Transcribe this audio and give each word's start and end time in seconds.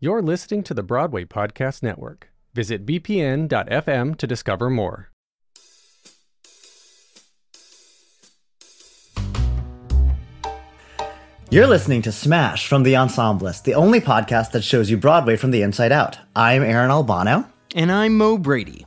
You're 0.00 0.22
listening 0.22 0.62
to 0.62 0.74
the 0.74 0.84
Broadway 0.84 1.24
Podcast 1.24 1.82
Network. 1.82 2.30
Visit 2.54 2.86
bpn.fm 2.86 4.16
to 4.16 4.26
discover 4.28 4.70
more. 4.70 5.10
You're 11.50 11.66
listening 11.66 12.02
to 12.02 12.12
Smash 12.12 12.68
from 12.68 12.84
The 12.84 12.92
Ensemblist, 12.92 13.64
the 13.64 13.74
only 13.74 14.00
podcast 14.00 14.52
that 14.52 14.62
shows 14.62 14.88
you 14.88 14.96
Broadway 14.96 15.34
from 15.34 15.50
the 15.50 15.62
inside 15.62 15.90
out. 15.90 16.16
I'm 16.36 16.62
Aaron 16.62 16.92
Albano. 16.92 17.46
And 17.74 17.90
I'm 17.90 18.16
Mo 18.16 18.38
Brady. 18.38 18.86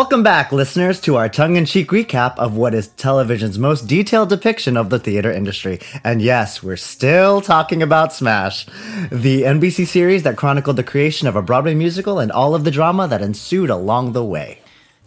Welcome 0.00 0.22
back, 0.22 0.50
listeners, 0.50 0.98
to 1.02 1.16
our 1.16 1.28
tongue 1.28 1.56
in 1.56 1.66
cheek 1.66 1.90
recap 1.90 2.38
of 2.38 2.56
what 2.56 2.72
is 2.72 2.88
television's 2.88 3.58
most 3.58 3.86
detailed 3.86 4.30
depiction 4.30 4.78
of 4.78 4.88
the 4.88 4.98
theater 4.98 5.30
industry. 5.30 5.78
And 6.02 6.22
yes, 6.22 6.62
we're 6.62 6.78
still 6.78 7.42
talking 7.42 7.82
about 7.82 8.14
Smash, 8.14 8.64
the 9.12 9.42
NBC 9.42 9.86
series 9.86 10.22
that 10.22 10.38
chronicled 10.38 10.76
the 10.76 10.82
creation 10.82 11.28
of 11.28 11.36
a 11.36 11.42
Broadway 11.42 11.74
musical 11.74 12.18
and 12.18 12.32
all 12.32 12.54
of 12.54 12.64
the 12.64 12.70
drama 12.70 13.08
that 13.08 13.20
ensued 13.20 13.68
along 13.68 14.14
the 14.14 14.24
way. 14.24 14.60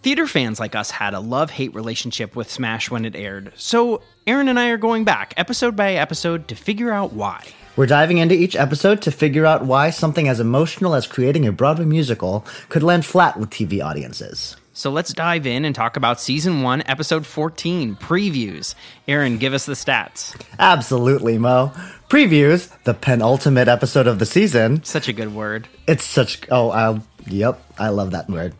Theater 0.04 0.28
fans 0.28 0.60
like 0.60 0.76
us 0.76 0.92
had 0.92 1.16
a 1.16 1.20
love 1.20 1.50
hate 1.50 1.74
relationship 1.74 2.36
with 2.36 2.52
Smash 2.52 2.92
when 2.92 3.04
it 3.04 3.16
aired, 3.16 3.52
so 3.56 4.04
Aaron 4.28 4.48
and 4.48 4.60
I 4.60 4.70
are 4.70 4.78
going 4.78 5.06
back 5.06 5.34
episode 5.38 5.76
by 5.76 5.94
episode 5.94 6.48
to 6.50 6.56
figure 6.56 6.92
out 6.92 7.14
why. 7.14 7.44
We're 7.76 7.88
diving 7.88 8.20
into 8.20 8.36
each 8.36 8.56
episode 8.56 9.02
to 9.02 9.12
figure 9.12 9.48
out 9.48 9.66
why 9.66 9.90
something 9.90 10.28
as 10.28 10.40
emotional 10.40 10.94
as 10.94 11.08
creating 11.08 11.48
a 11.48 11.52
Broadway 11.52 11.86
musical 11.86 12.46
could 12.70 12.84
land 12.84 13.08
flat 13.08 13.40
with 13.40 13.50
TV 13.50 13.84
audiences. 13.84 14.56
So 14.76 14.90
let's 14.90 15.14
dive 15.14 15.46
in 15.46 15.66
and 15.66 15.76
talk 15.76 15.98
about 15.98 16.20
season 16.20 16.64
1, 16.64 16.84
episode 16.88 17.28
14 17.28 17.96
previews. 17.96 18.74
Aaron, 19.08 19.38
give 19.38 19.54
us 19.54 19.68
the 19.68 19.74
stats. 19.74 20.36
Absolutely, 20.58 21.38
Mo. 21.38 21.72
Previews, 22.10 22.72
the 22.84 22.96
penultimate 22.96 23.68
episode 23.68 24.08
of 24.08 24.18
the 24.18 24.26
season. 24.26 24.84
Such 24.84 25.08
a 25.08 25.14
good 25.14 25.36
word. 25.36 25.68
It's 25.88 26.04
such. 26.04 26.42
Oh, 26.50 26.72
I'll. 26.72 27.04
Yep, 27.28 27.62
I 27.78 27.90
love 27.90 28.12
that 28.12 28.28
word. 28.30 28.56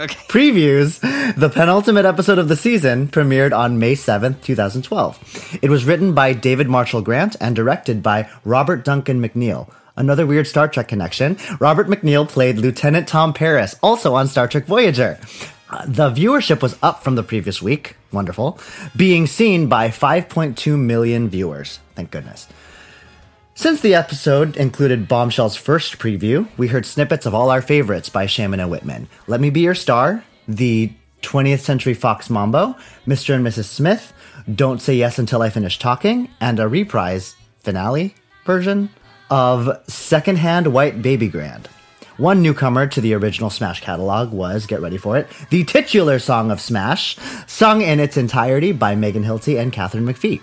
Okay. 0.00 0.16
Previews, 0.28 0.98
the 1.36 1.50
penultimate 1.50 2.06
episode 2.06 2.38
of 2.38 2.48
the 2.48 2.56
season, 2.56 3.06
premiered 3.06 3.56
on 3.56 3.78
May 3.78 3.94
7th, 3.94 4.42
2012. 4.42 5.58
It 5.62 5.70
was 5.70 5.84
written 5.84 6.14
by 6.14 6.32
David 6.32 6.68
Marshall 6.68 7.02
Grant 7.02 7.36
and 7.40 7.54
directed 7.54 8.02
by 8.02 8.28
Robert 8.44 8.82
Duncan 8.84 9.22
McNeill. 9.22 9.70
Another 9.96 10.26
weird 10.26 10.46
Star 10.46 10.66
Trek 10.68 10.88
connection. 10.88 11.36
Robert 11.60 11.86
McNeill 11.86 12.28
played 12.28 12.58
Lieutenant 12.58 13.06
Tom 13.06 13.32
Paris, 13.32 13.76
also 13.82 14.14
on 14.14 14.26
Star 14.26 14.48
Trek 14.48 14.66
Voyager. 14.66 15.18
Uh, 15.70 15.84
The 15.86 16.10
viewership 16.10 16.62
was 16.62 16.76
up 16.82 17.04
from 17.04 17.14
the 17.14 17.22
previous 17.22 17.62
week. 17.62 17.96
Wonderful. 18.12 18.58
Being 18.96 19.26
seen 19.26 19.68
by 19.68 19.88
5.2 19.88 20.78
million 20.78 21.28
viewers. 21.28 21.78
Thank 21.94 22.10
goodness. 22.10 22.48
Since 23.56 23.82
the 23.82 23.94
episode 23.94 24.56
included 24.56 25.06
Bombshell's 25.06 25.54
first 25.54 25.98
preview, 25.98 26.48
we 26.56 26.66
heard 26.66 26.84
snippets 26.86 27.24
of 27.24 27.34
all 27.34 27.50
our 27.50 27.62
favorites 27.62 28.08
by 28.08 28.26
Shaiman 28.26 28.58
and 28.58 28.68
Whitman. 28.70 29.08
Let 29.28 29.40
Me 29.40 29.50
Be 29.50 29.60
Your 29.60 29.76
Star, 29.76 30.24
the 30.48 30.90
20th 31.22 31.60
Century 31.60 31.94
Fox 31.94 32.28
Mambo, 32.28 32.74
Mr. 33.06 33.32
and 33.32 33.46
Mrs. 33.46 33.66
Smith, 33.66 34.12
Don't 34.52 34.82
Say 34.82 34.96
Yes 34.96 35.20
Until 35.20 35.40
I 35.42 35.50
Finish 35.50 35.78
Talking, 35.78 36.28
and 36.40 36.58
a 36.58 36.66
reprise 36.66 37.36
finale 37.60 38.16
version 38.44 38.90
of 39.30 39.82
Secondhand 39.88 40.72
White 40.72 41.02
Baby 41.02 41.28
Grand. 41.28 41.68
One 42.16 42.42
newcomer 42.42 42.86
to 42.86 43.00
the 43.00 43.14
original 43.14 43.50
Smash 43.50 43.80
catalog 43.80 44.30
was, 44.30 44.66
get 44.66 44.80
ready 44.80 44.98
for 44.98 45.16
it, 45.16 45.28
the 45.50 45.64
titular 45.64 46.18
song 46.18 46.50
of 46.50 46.60
Smash, 46.60 47.16
sung 47.46 47.82
in 47.82 47.98
its 47.98 48.16
entirety 48.16 48.70
by 48.70 48.94
Megan 48.94 49.24
Hilty 49.24 49.60
and 49.60 49.72
Katherine 49.72 50.06
McPhee. 50.06 50.40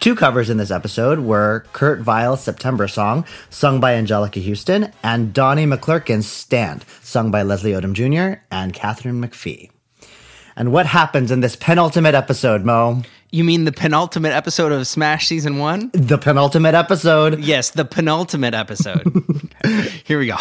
Two 0.00 0.14
covers 0.14 0.50
in 0.50 0.58
this 0.58 0.70
episode 0.70 1.20
were 1.20 1.64
Kurt 1.72 2.04
Weill's 2.04 2.42
September 2.42 2.88
song, 2.88 3.24
sung 3.48 3.80
by 3.80 3.94
Anjelica 3.94 4.46
Huston, 4.46 4.92
and 5.02 5.32
Donnie 5.32 5.66
McClurkin's 5.66 6.26
Stand, 6.26 6.84
sung 7.02 7.30
by 7.30 7.42
Leslie 7.42 7.72
Odom 7.72 7.94
Jr. 7.94 8.42
and 8.50 8.74
Katherine 8.74 9.22
McPhee. 9.22 9.70
And 10.56 10.72
what 10.72 10.86
happens 10.86 11.30
in 11.30 11.40
this 11.40 11.56
penultimate 11.56 12.14
episode, 12.14 12.64
Mo? 12.64 13.02
You 13.30 13.42
mean 13.42 13.64
the 13.64 13.72
penultimate 13.72 14.32
episode 14.32 14.70
of 14.72 14.86
Smash 14.86 15.26
season 15.26 15.58
1? 15.58 15.90
The 15.92 16.16
penultimate 16.16 16.74
episode. 16.74 17.40
Yes, 17.40 17.70
the 17.70 17.84
penultimate 17.84 18.54
episode. 18.54 19.04
Here 20.04 20.18
we 20.18 20.28
go. 20.28 20.36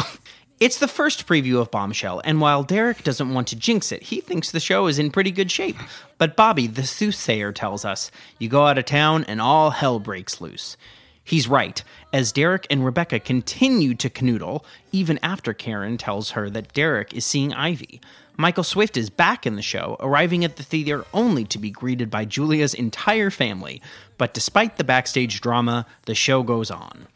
It's 0.59 0.77
the 0.77 0.87
first 0.87 1.27
preview 1.27 1.59
of 1.59 1.71
Bombshell, 1.71 2.21
and 2.23 2.39
while 2.39 2.63
Derek 2.63 3.03
doesn't 3.03 3.33
want 3.33 3.47
to 3.49 3.55
jinx 3.55 3.91
it, 3.91 4.03
he 4.03 4.21
thinks 4.21 4.51
the 4.51 4.59
show 4.59 4.87
is 4.87 4.99
in 4.99 5.11
pretty 5.11 5.31
good 5.31 5.51
shape. 5.51 5.75
But 6.17 6.37
Bobby, 6.37 6.67
the 6.67 6.83
soothsayer, 6.85 7.51
tells 7.51 7.83
us 7.83 8.09
you 8.39 8.47
go 8.47 8.65
out 8.65 8.77
of 8.77 8.85
town 8.85 9.25
and 9.25 9.41
all 9.41 9.71
hell 9.71 9.99
breaks 9.99 10.39
loose. 10.39 10.77
He's 11.23 11.47
right, 11.47 11.83
as 12.13 12.31
Derek 12.31 12.67
and 12.69 12.85
Rebecca 12.85 13.19
continue 13.19 13.95
to 13.95 14.09
canoodle, 14.09 14.63
even 14.91 15.19
after 15.23 15.53
Karen 15.53 15.97
tells 15.97 16.31
her 16.31 16.49
that 16.51 16.71
Derek 16.71 17.13
is 17.13 17.25
seeing 17.25 17.51
Ivy. 17.51 17.99
Michael 18.37 18.63
Swift 18.63 18.97
is 18.97 19.09
back 19.09 19.45
in 19.45 19.55
the 19.55 19.61
show, 19.61 19.95
arriving 20.01 20.43
at 20.43 20.57
the 20.57 20.63
theater 20.63 21.05
only 21.13 21.45
to 21.45 21.57
be 21.57 21.69
greeted 21.69 22.09
by 22.09 22.25
Julia's 22.25 22.73
entire 22.73 23.29
family. 23.29 23.81
But 24.17 24.33
despite 24.33 24.77
the 24.77 24.83
backstage 24.83 25.39
drama, 25.39 25.85
the 26.05 26.15
show 26.15 26.43
goes 26.43 26.69
on. 26.69 27.07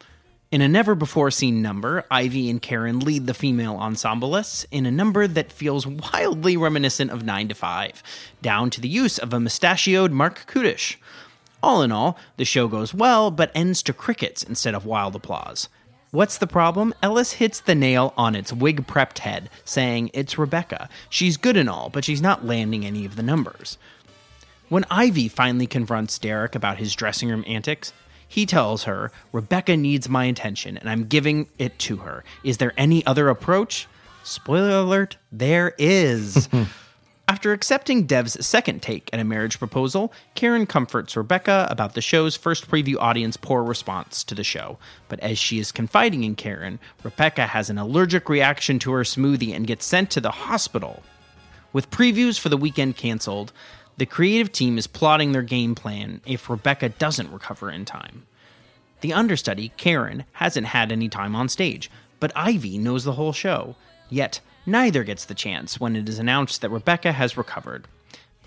In 0.50 0.62
a 0.62 0.68
never 0.68 0.94
before 0.94 1.30
seen 1.30 1.60
number, 1.60 2.04
Ivy 2.10 2.48
and 2.48 2.60
Karen 2.60 3.00
lead 3.00 3.26
the 3.26 3.34
female 3.34 3.76
ensemblists 3.76 4.64
in 4.70 4.86
a 4.86 4.90
number 4.90 5.28
that 5.28 5.52
feels 5.52 5.86
wildly 5.86 6.56
reminiscent 6.56 7.10
of 7.10 7.22
9 7.22 7.48
to 7.48 7.54
5, 7.54 8.02
down 8.40 8.70
to 8.70 8.80
the 8.80 8.88
use 8.88 9.18
of 9.18 9.34
a 9.34 9.38
mustachioed 9.38 10.10
Marc 10.10 10.46
Kudisch. 10.46 10.96
All 11.62 11.82
in 11.82 11.92
all, 11.92 12.18
the 12.38 12.46
show 12.46 12.66
goes 12.66 12.94
well, 12.94 13.30
but 13.30 13.52
ends 13.54 13.82
to 13.82 13.92
crickets 13.92 14.42
instead 14.42 14.74
of 14.74 14.86
wild 14.86 15.14
applause. 15.14 15.68
What's 16.12 16.38
the 16.38 16.48
problem? 16.48 16.92
Ellis 17.04 17.34
hits 17.34 17.60
the 17.60 17.74
nail 17.76 18.12
on 18.16 18.34
its 18.34 18.52
wig 18.52 18.88
prepped 18.88 19.18
head, 19.18 19.48
saying 19.64 20.10
it's 20.12 20.36
Rebecca. 20.36 20.88
She's 21.08 21.36
good 21.36 21.56
and 21.56 21.70
all, 21.70 21.88
but 21.88 22.04
she's 22.04 22.20
not 22.20 22.44
landing 22.44 22.84
any 22.84 23.04
of 23.04 23.14
the 23.14 23.22
numbers. 23.22 23.78
When 24.68 24.84
Ivy 24.90 25.28
finally 25.28 25.68
confronts 25.68 26.18
Derek 26.18 26.56
about 26.56 26.78
his 26.78 26.96
dressing 26.96 27.28
room 27.28 27.44
antics, 27.46 27.92
he 28.26 28.44
tells 28.44 28.84
her, 28.84 29.12
Rebecca 29.32 29.76
needs 29.76 30.08
my 30.08 30.24
attention 30.24 30.76
and 30.76 30.90
I'm 30.90 31.04
giving 31.04 31.48
it 31.58 31.78
to 31.80 31.98
her. 31.98 32.24
Is 32.42 32.58
there 32.58 32.72
any 32.76 33.06
other 33.06 33.28
approach? 33.28 33.86
Spoiler 34.24 34.78
alert, 34.78 35.16
there 35.30 35.74
is. 35.78 36.48
After 37.30 37.52
accepting 37.52 38.06
Dev's 38.06 38.44
second 38.44 38.82
take 38.82 39.08
at 39.12 39.20
a 39.20 39.24
marriage 39.24 39.60
proposal, 39.60 40.12
Karen 40.34 40.66
comforts 40.66 41.16
Rebecca 41.16 41.68
about 41.70 41.94
the 41.94 42.00
show's 42.00 42.34
first 42.34 42.68
preview 42.68 42.96
audience 42.98 43.36
poor 43.36 43.62
response 43.62 44.24
to 44.24 44.34
the 44.34 44.42
show. 44.42 44.78
But 45.08 45.20
as 45.20 45.38
she 45.38 45.60
is 45.60 45.70
confiding 45.70 46.24
in 46.24 46.34
Karen, 46.34 46.80
Rebecca 47.04 47.46
has 47.46 47.70
an 47.70 47.78
allergic 47.78 48.28
reaction 48.28 48.80
to 48.80 48.90
her 48.90 49.04
smoothie 49.04 49.54
and 49.54 49.64
gets 49.64 49.86
sent 49.86 50.10
to 50.10 50.20
the 50.20 50.32
hospital. 50.32 51.04
With 51.72 51.92
previews 51.92 52.36
for 52.36 52.48
the 52.48 52.56
weekend 52.56 52.96
canceled, 52.96 53.52
the 53.96 54.06
creative 54.06 54.50
team 54.50 54.76
is 54.76 54.88
plotting 54.88 55.30
their 55.30 55.42
game 55.42 55.76
plan 55.76 56.22
if 56.26 56.50
Rebecca 56.50 56.88
doesn't 56.88 57.30
recover 57.30 57.70
in 57.70 57.84
time. 57.84 58.26
The 59.02 59.12
understudy, 59.12 59.70
Karen, 59.76 60.24
hasn't 60.32 60.66
had 60.66 60.90
any 60.90 61.08
time 61.08 61.36
on 61.36 61.48
stage, 61.48 61.92
but 62.18 62.32
Ivy 62.34 62.76
knows 62.76 63.04
the 63.04 63.12
whole 63.12 63.32
show. 63.32 63.76
Yet, 64.08 64.40
neither 64.70 65.04
gets 65.04 65.24
the 65.24 65.34
chance 65.34 65.78
when 65.78 65.96
it 65.96 66.08
is 66.08 66.18
announced 66.18 66.60
that 66.60 66.70
Rebecca 66.70 67.12
has 67.12 67.36
recovered. 67.36 67.86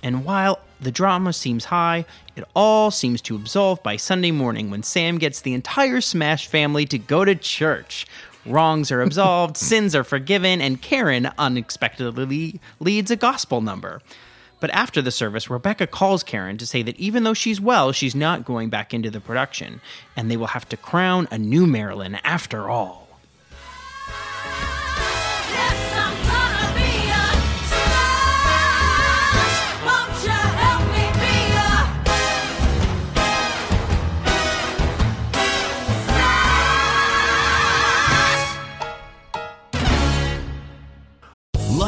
And 0.02 0.26
while 0.26 0.60
the 0.82 0.92
drama 0.92 1.32
seems 1.32 1.66
high, 1.66 2.06
it 2.36 2.44
all 2.56 2.92
seems 2.92 3.22
to 3.22 3.36
absolve 3.36 3.82
by 3.84 3.96
Sunday 3.96 4.32
morning 4.32 4.70
when 4.70 4.84
Sam 4.84 5.18
gets 5.18 5.42
the 5.42 5.54
entire 5.54 6.02
Smash 6.02 6.48
family 6.48 6.86
to 6.88 6.98
go 6.98 7.24
to 7.24 7.36
church. 7.36 8.06
Wrongs 8.46 8.92
are 8.92 9.02
absolved, 9.02 9.56
sins 9.58 9.96
are 9.96 10.04
forgiven, 10.04 10.60
and 10.60 10.82
Karen 10.82 11.30
unexpectedly 11.38 12.60
leads 12.82 13.12
a 13.12 13.16
gospel 13.16 13.62
number. 13.62 14.02
But 14.60 14.72
after 14.72 15.02
the 15.02 15.12
service, 15.12 15.50
Rebecca 15.50 15.88
calls 15.88 16.24
Karen 16.24 16.58
to 16.58 16.66
say 16.66 16.84
that 16.84 16.98
even 16.98 17.24
though 17.24 17.34
she's 17.34 17.60
well, 17.60 17.92
she's 17.92 18.16
not 18.16 18.46
going 18.46 18.70
back 18.70 18.94
into 18.94 19.10
the 19.10 19.20
production, 19.20 19.82
and 20.16 20.30
they 20.30 20.38
will 20.38 20.48
have 20.48 20.68
to 20.70 20.78
crown 20.78 21.28
a 21.32 21.38
new 21.38 21.66
Marilyn 21.66 22.16
after 22.24 22.70
all. 22.70 23.03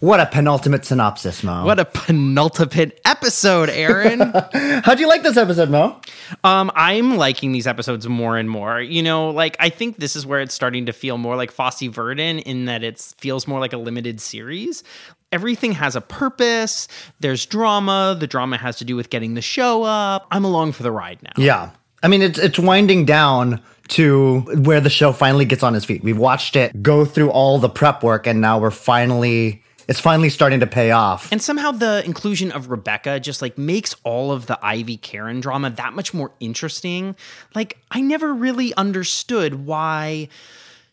What 0.00 0.20
a 0.20 0.26
penultimate 0.26 0.84
synopsis, 0.84 1.42
Mo. 1.42 1.64
What 1.64 1.80
a 1.80 1.84
penultimate 1.84 3.00
episode, 3.04 3.68
Aaron. 3.68 4.20
How'd 4.84 5.00
you 5.00 5.08
like 5.08 5.24
this 5.24 5.36
episode, 5.36 5.70
Mo? 5.70 6.00
um, 6.44 6.70
I'm 6.76 7.16
liking 7.16 7.50
these 7.50 7.66
episodes 7.66 8.06
more 8.06 8.36
and 8.36 8.48
more. 8.48 8.80
You 8.80 9.02
know, 9.02 9.30
like 9.30 9.56
I 9.58 9.70
think 9.70 9.96
this 9.96 10.14
is 10.14 10.24
where 10.24 10.40
it's 10.40 10.54
starting 10.54 10.86
to 10.86 10.92
feel 10.92 11.18
more 11.18 11.34
like 11.34 11.50
Fosse 11.50 11.82
Verdon 11.82 12.38
in 12.38 12.66
that 12.66 12.84
it 12.84 13.00
feels 13.18 13.48
more 13.48 13.58
like 13.58 13.72
a 13.72 13.76
limited 13.76 14.20
series. 14.20 14.84
Everything 15.32 15.72
has 15.72 15.96
a 15.96 16.00
purpose. 16.00 16.86
There's 17.18 17.44
drama. 17.44 18.16
The 18.18 18.28
drama 18.28 18.56
has 18.56 18.76
to 18.76 18.84
do 18.84 18.94
with 18.94 19.10
getting 19.10 19.34
the 19.34 19.42
show 19.42 19.82
up. 19.82 20.28
I'm 20.30 20.44
along 20.44 20.72
for 20.72 20.84
the 20.84 20.92
ride 20.92 21.20
now. 21.24 21.32
Yeah. 21.36 21.70
I 22.04 22.08
mean, 22.08 22.22
it's 22.22 22.38
it's 22.38 22.58
winding 22.58 23.04
down 23.04 23.60
to 23.88 24.40
where 24.62 24.80
the 24.80 24.90
show 24.90 25.12
finally 25.12 25.44
gets 25.44 25.64
on 25.64 25.74
its 25.74 25.84
feet. 25.84 26.04
We've 26.04 26.16
watched 26.16 26.54
it 26.54 26.84
go 26.84 27.04
through 27.04 27.30
all 27.30 27.58
the 27.58 27.68
prep 27.68 28.04
work, 28.04 28.28
and 28.28 28.40
now 28.40 28.60
we're 28.60 28.70
finally 28.70 29.64
it's 29.88 29.98
finally 29.98 30.28
starting 30.28 30.60
to 30.60 30.66
pay 30.66 30.90
off. 30.90 31.32
And 31.32 31.42
somehow 31.42 31.72
the 31.72 32.04
inclusion 32.04 32.52
of 32.52 32.70
Rebecca 32.70 33.18
just 33.20 33.40
like 33.40 33.56
makes 33.56 33.96
all 34.04 34.30
of 34.30 34.46
the 34.46 34.58
Ivy 34.62 34.98
Karen 34.98 35.40
drama 35.40 35.70
that 35.70 35.94
much 35.94 36.12
more 36.12 36.30
interesting. 36.40 37.16
Like, 37.54 37.78
I 37.90 38.02
never 38.02 38.34
really 38.34 38.74
understood 38.74 39.66
why 39.66 40.28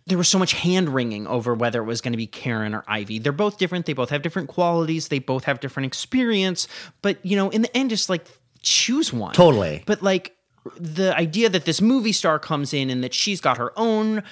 there 0.07 0.17
was 0.17 0.29
so 0.29 0.39
much 0.39 0.53
hand 0.53 0.89
wringing 0.89 1.27
over 1.27 1.53
whether 1.53 1.81
it 1.81 1.85
was 1.85 1.99
going 1.99 2.13
to 2.13 2.17
be 2.17 2.27
Karen 2.27 2.73
or 2.73 2.85
Ivy. 2.87 3.19
They're 3.19 3.33
both 3.33 3.57
different. 3.57 3.85
They 3.85 3.93
both 3.93 4.11
have 4.11 4.21
different 4.21 4.47
qualities. 4.47 5.09
They 5.09 5.19
both 5.19 5.43
have 5.43 5.59
different 5.59 5.87
experience. 5.87 6.67
But, 7.01 7.17
you 7.25 7.35
know, 7.35 7.49
in 7.49 7.63
the 7.63 7.75
end, 7.75 7.89
just 7.89 8.09
like 8.09 8.25
choose 8.61 9.11
one. 9.11 9.33
Totally. 9.33 9.83
But 9.85 10.03
like 10.03 10.37
the 10.77 11.15
idea 11.17 11.49
that 11.49 11.65
this 11.65 11.81
movie 11.81 12.13
star 12.13 12.39
comes 12.39 12.73
in 12.73 12.89
and 12.89 13.03
that 13.03 13.13
she's 13.13 13.41
got 13.41 13.57
her 13.57 13.73
own 13.77 14.23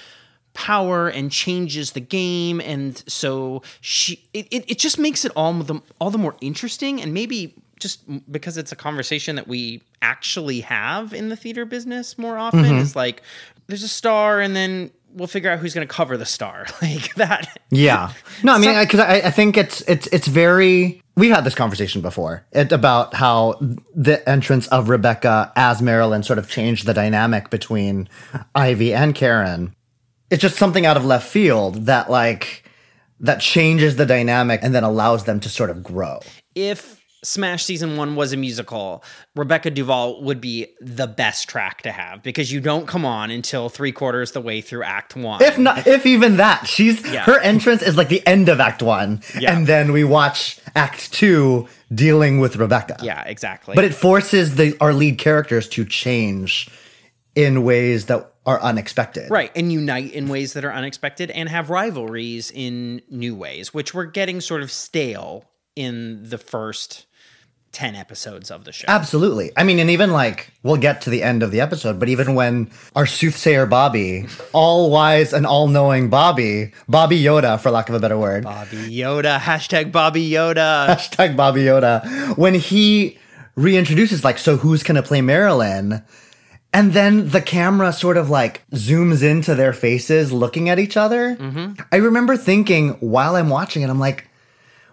power 0.54 1.08
and 1.08 1.30
changes 1.30 1.92
the 1.92 2.00
game 2.00 2.60
and 2.60 3.02
so 3.06 3.62
she 3.80 4.24
it, 4.32 4.46
it, 4.50 4.64
it 4.70 4.78
just 4.78 4.98
makes 4.98 5.24
it 5.24 5.32
all 5.36 5.52
the 5.52 5.80
all 6.00 6.10
the 6.10 6.18
more 6.18 6.36
interesting 6.40 7.02
and 7.02 7.12
maybe 7.12 7.54
just 7.80 8.00
because 8.32 8.56
it's 8.56 8.70
a 8.72 8.76
conversation 8.76 9.34
that 9.36 9.48
we 9.48 9.82
actually 10.00 10.60
have 10.60 11.12
in 11.12 11.28
the 11.28 11.36
theater 11.36 11.64
business 11.64 12.16
more 12.16 12.38
often 12.38 12.60
Mm-hmm. 12.64 12.78
is 12.78 12.94
like 12.96 13.22
there's 13.66 13.82
a 13.82 13.88
star 13.88 14.40
and 14.40 14.54
then 14.54 14.90
we'll 15.12 15.26
figure 15.28 15.50
out 15.50 15.58
who's 15.58 15.74
going 15.74 15.86
to 15.86 15.92
cover 15.92 16.16
the 16.16 16.26
star 16.26 16.66
like 16.82 17.14
that 17.16 17.58
Yeah. 17.70 18.12
No, 18.44 18.54
I 18.54 18.58
mean, 18.64 18.78
because 18.78 19.00
I, 19.00 19.14
I 19.16 19.30
think 19.30 19.56
it's 19.56 19.80
it's 19.82 20.06
it's 20.08 20.28
very. 20.28 21.00
We've 21.16 21.32
had 21.32 21.44
this 21.44 21.54
conversation 21.54 22.00
before 22.02 22.44
it, 22.52 22.72
about 22.72 23.14
how 23.14 23.54
the 23.94 24.28
entrance 24.28 24.66
of 24.68 24.88
Rebecca 24.88 25.52
as 25.54 25.80
Marilyn 25.80 26.24
sort 26.24 26.40
of 26.40 26.48
changed 26.50 26.86
the 26.86 26.94
dynamic 26.94 27.50
between 27.50 28.08
Ivy 28.56 28.92
and 28.94 29.14
Karen. 29.14 29.74
It's 30.34 30.40
just 30.42 30.56
something 30.56 30.84
out 30.84 30.96
of 30.96 31.04
left 31.04 31.28
field 31.28 31.86
that 31.86 32.10
like 32.10 32.64
that 33.20 33.40
changes 33.40 33.94
the 33.94 34.04
dynamic 34.04 34.58
and 34.64 34.74
then 34.74 34.82
allows 34.82 35.24
them 35.26 35.38
to 35.40 35.48
sort 35.48 35.70
of 35.70 35.84
grow. 35.84 36.18
if 36.56 37.00
Smash 37.22 37.64
season 37.64 37.96
one 37.96 38.16
was 38.16 38.34
a 38.34 38.36
musical, 38.36 39.02
Rebecca 39.34 39.70
Duvall 39.70 40.22
would 40.24 40.42
be 40.42 40.66
the 40.82 41.06
best 41.06 41.48
track 41.48 41.80
to 41.82 41.90
have 41.92 42.22
because 42.22 42.52
you 42.52 42.60
don't 42.60 42.86
come 42.86 43.06
on 43.06 43.30
until 43.30 43.70
three 43.70 43.92
quarters 43.92 44.32
the 44.32 44.42
way 44.42 44.60
through 44.60 44.82
Act 44.82 45.16
One. 45.16 45.40
If 45.42 45.56
not, 45.56 45.86
if 45.86 46.04
even 46.04 46.36
that, 46.36 46.66
she's 46.66 47.00
Yeah. 47.10 47.22
her 47.24 47.38
entrance 47.40 47.80
is 47.80 47.96
like 47.96 48.10
the 48.10 48.26
end 48.26 48.50
of 48.50 48.60
Act 48.60 48.82
One, 48.82 49.22
Yeah. 49.40 49.56
and 49.56 49.66
then 49.66 49.92
we 49.92 50.04
watch 50.04 50.58
Act 50.76 51.12
Two 51.12 51.66
dealing 51.94 52.40
with 52.40 52.56
Rebecca. 52.56 52.98
yeah, 53.02 53.22
exactly. 53.24 53.74
but 53.74 53.84
it 53.84 53.94
forces 53.94 54.56
the 54.56 54.76
our 54.82 54.92
lead 54.92 55.16
characters 55.16 55.66
to 55.68 55.84
change 55.86 56.68
in 57.34 57.62
ways 57.64 58.04
that 58.06 58.33
are 58.46 58.60
unexpected. 58.60 59.30
right, 59.30 59.50
and 59.56 59.72
unite 59.72 60.12
in 60.12 60.28
ways 60.28 60.52
that 60.52 60.64
are 60.64 60.72
unexpected 60.72 61.30
and 61.30 61.48
have 61.48 61.70
rivalries 61.70 62.50
in 62.50 63.00
new 63.10 63.34
ways, 63.34 63.72
which 63.72 63.94
we're 63.94 64.04
getting 64.04 64.40
sort 64.40 64.62
of 64.62 64.70
stale 64.70 65.44
in 65.76 66.28
the 66.28 66.38
first 66.38 67.06
ten 67.72 67.96
episodes 67.96 68.50
of 68.50 68.64
the 68.64 68.70
show. 68.72 68.84
Absolutely. 68.86 69.50
I 69.56 69.64
mean, 69.64 69.78
and 69.80 69.90
even 69.90 70.12
like 70.12 70.52
we'll 70.62 70.76
get 70.76 71.00
to 71.02 71.10
the 71.10 71.22
end 71.22 71.42
of 71.42 71.50
the 71.50 71.60
episode, 71.60 71.98
but 71.98 72.08
even 72.08 72.34
when 72.34 72.70
our 72.94 73.04
soothsayer 73.06 73.66
Bobby, 73.66 74.26
all 74.52 74.90
wise 74.90 75.32
and 75.32 75.44
all 75.44 75.66
knowing 75.66 76.08
Bobby, 76.08 76.72
Bobby 76.88 77.20
Yoda, 77.20 77.58
for 77.60 77.70
lack 77.70 77.88
of 77.88 77.94
a 77.96 78.00
better 78.00 78.16
word, 78.16 78.44
Bobby 78.44 78.76
Yoda, 78.76 79.38
hashtag 79.38 79.90
Bobby 79.90 80.30
Yoda. 80.30 80.86
hashtag 80.94 81.36
Bobby 81.36 81.62
Yoda, 81.62 82.36
when 82.38 82.54
he 82.54 83.18
reintroduces 83.56 84.22
like, 84.22 84.38
so 84.38 84.56
who's 84.56 84.82
gonna 84.82 85.02
play 85.02 85.20
Marilyn? 85.20 86.04
And 86.74 86.92
then 86.92 87.28
the 87.28 87.40
camera 87.40 87.92
sort 87.92 88.16
of 88.16 88.30
like 88.30 88.68
zooms 88.72 89.22
into 89.22 89.54
their 89.54 89.72
faces 89.72 90.32
looking 90.32 90.68
at 90.68 90.80
each 90.80 90.96
other. 90.96 91.36
Mm-hmm. 91.36 91.80
I 91.92 91.96
remember 91.96 92.36
thinking 92.36 92.90
while 92.94 93.36
I'm 93.36 93.48
watching 93.48 93.82
it, 93.82 93.90
I'm 93.90 94.00
like, 94.00 94.28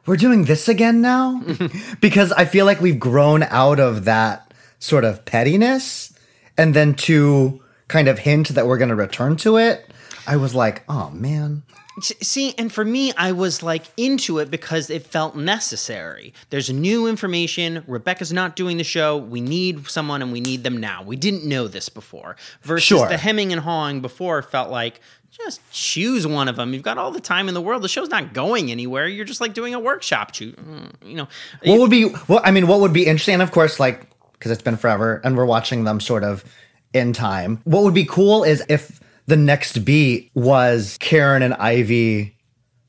we're 0.06 0.16
doing 0.16 0.45
this 0.45 0.68
again 0.68 1.01
now? 1.01 1.44
because 2.00 2.31
I 2.33 2.45
feel 2.45 2.68
like 2.68 2.81
we've 2.81 3.00
grown 3.00 3.42
out 3.42 3.80
of 3.80 4.06
that 4.06 4.54
sort 4.78 5.04
of 5.04 5.25
pettiness. 5.25 6.13
And 6.56 6.75
then 6.75 6.94
to 6.95 7.63
kind 7.88 8.07
of 8.07 8.19
hint 8.19 8.50
that 8.50 8.68
we're 8.68 8.78
going 8.78 8.89
to 8.89 8.95
return 8.95 9.36
to 9.38 9.57
it, 9.57 9.89
I 10.28 10.38
was 10.38 10.54
like, 10.54 10.83
oh 10.88 11.10
man. 11.10 11.63
See, 11.99 12.53
and 12.57 12.71
for 12.71 12.85
me, 12.85 13.11
I 13.17 13.33
was 13.33 13.61
like 13.61 13.83
into 13.97 14.39
it 14.39 14.49
because 14.49 14.89
it 14.89 15.05
felt 15.05 15.35
necessary. 15.35 16.33
There's 16.49 16.69
new 16.69 17.06
information. 17.07 17.83
Rebecca's 17.85 18.31
not 18.31 18.56
doing 18.56 18.77
the 18.77 18.83
show. 18.85 19.18
We 19.18 19.42
need 19.42 19.87
someone 19.87 20.21
and 20.21 20.31
we 20.31 20.39
need 20.39 20.63
them 20.63 20.77
now. 20.77 21.04
We 21.04 21.18
didn't 21.18 21.44
know 21.45 21.68
this 21.68 21.89
before. 21.89 22.37
Versus 22.61 22.85
Sure. 22.87 23.07
the 23.09 23.18
hemming 23.18 23.51
and 23.51 23.61
hawing 23.61 23.99
before 24.01 24.42
felt 24.42 24.71
like 24.71 25.01
just 25.31 25.59
choose 25.71 26.25
one 26.25 26.47
of 26.47 26.56
them. 26.56 26.73
You've 26.73 26.81
got 26.83 26.97
all 26.97 27.11
the 27.11 27.19
time 27.19 27.49
in 27.49 27.54
the 27.54 27.61
world. 27.61 27.81
The 27.81 27.89
show's 27.89 28.09
not 28.09 28.33
going 28.33 28.71
anywhere. 28.71 29.06
You're 29.07 29.25
just 29.25 29.42
like 29.42 29.54
doing 29.54 29.73
a 29.73 29.80
workshop. 29.80 30.31
Mm, 30.31 30.92
You 31.06 31.16
know, 31.16 31.27
What 31.66 31.80
would 31.80 31.92
be, 31.92 32.13
well, 32.30 32.39
I 32.44 32.51
mean, 32.51 32.68
what 32.68 32.80
would 32.80 32.94
be 32.94 33.06
interesting, 33.06 33.33
and 33.33 33.44
of 33.44 33.51
course, 33.51 33.80
like, 33.81 34.07
because 34.33 34.51
it's 34.51 34.61
been 34.61 34.77
forever 34.77 35.19
and 35.25 35.35
we're 35.35 35.45
watching 35.45 35.83
them 35.83 35.99
sort 35.99 36.23
of 36.23 36.45
in 36.94 37.11
time, 37.11 37.59
what 37.66 37.83
would 37.83 37.94
be 37.94 38.06
cool 38.06 38.44
is 38.45 38.63
if 38.69 39.00
the 39.31 39.38
next 39.38 39.85
beat 39.85 40.30
was 40.33 40.97
Karen 41.00 41.42
and 41.42 41.54
Ivy 41.54 42.35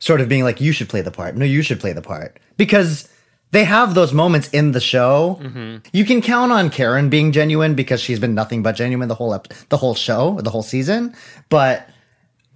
sort 0.00 0.20
of 0.20 0.28
being 0.28 0.42
like, 0.42 0.60
you 0.60 0.72
should 0.72 0.88
play 0.88 1.00
the 1.00 1.12
part. 1.12 1.36
No, 1.36 1.44
you 1.44 1.62
should 1.62 1.78
play 1.78 1.92
the 1.92 2.02
part. 2.02 2.40
Because 2.56 3.08
they 3.52 3.62
have 3.62 3.94
those 3.94 4.12
moments 4.12 4.48
in 4.48 4.72
the 4.72 4.80
show. 4.80 5.38
Mm-hmm. 5.40 5.76
You 5.92 6.04
can 6.04 6.20
count 6.20 6.50
on 6.50 6.68
Karen 6.68 7.08
being 7.08 7.30
genuine 7.30 7.76
because 7.76 8.00
she's 8.00 8.18
been 8.18 8.34
nothing 8.34 8.60
but 8.60 8.72
genuine 8.72 9.06
the 9.06 9.14
whole 9.14 9.32
ep- 9.32 9.52
the 9.68 9.76
whole 9.76 9.94
show, 9.94 10.40
the 10.40 10.50
whole 10.50 10.64
season. 10.64 11.14
But 11.48 11.88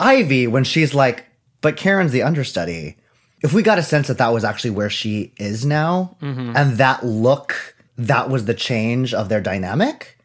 Ivy, 0.00 0.48
when 0.48 0.64
she's 0.64 0.92
like, 0.92 1.24
but 1.60 1.76
Karen's 1.76 2.10
the 2.10 2.24
understudy. 2.24 2.96
If 3.44 3.52
we 3.52 3.62
got 3.62 3.78
a 3.78 3.84
sense 3.84 4.08
that 4.08 4.18
that 4.18 4.32
was 4.32 4.42
actually 4.42 4.70
where 4.70 4.90
she 4.90 5.32
is 5.36 5.64
now, 5.64 6.16
mm-hmm. 6.20 6.56
and 6.56 6.78
that 6.78 7.06
look, 7.06 7.76
that 7.96 8.30
was 8.30 8.46
the 8.46 8.54
change 8.54 9.14
of 9.14 9.28
their 9.28 9.40
dynamic, 9.40 10.15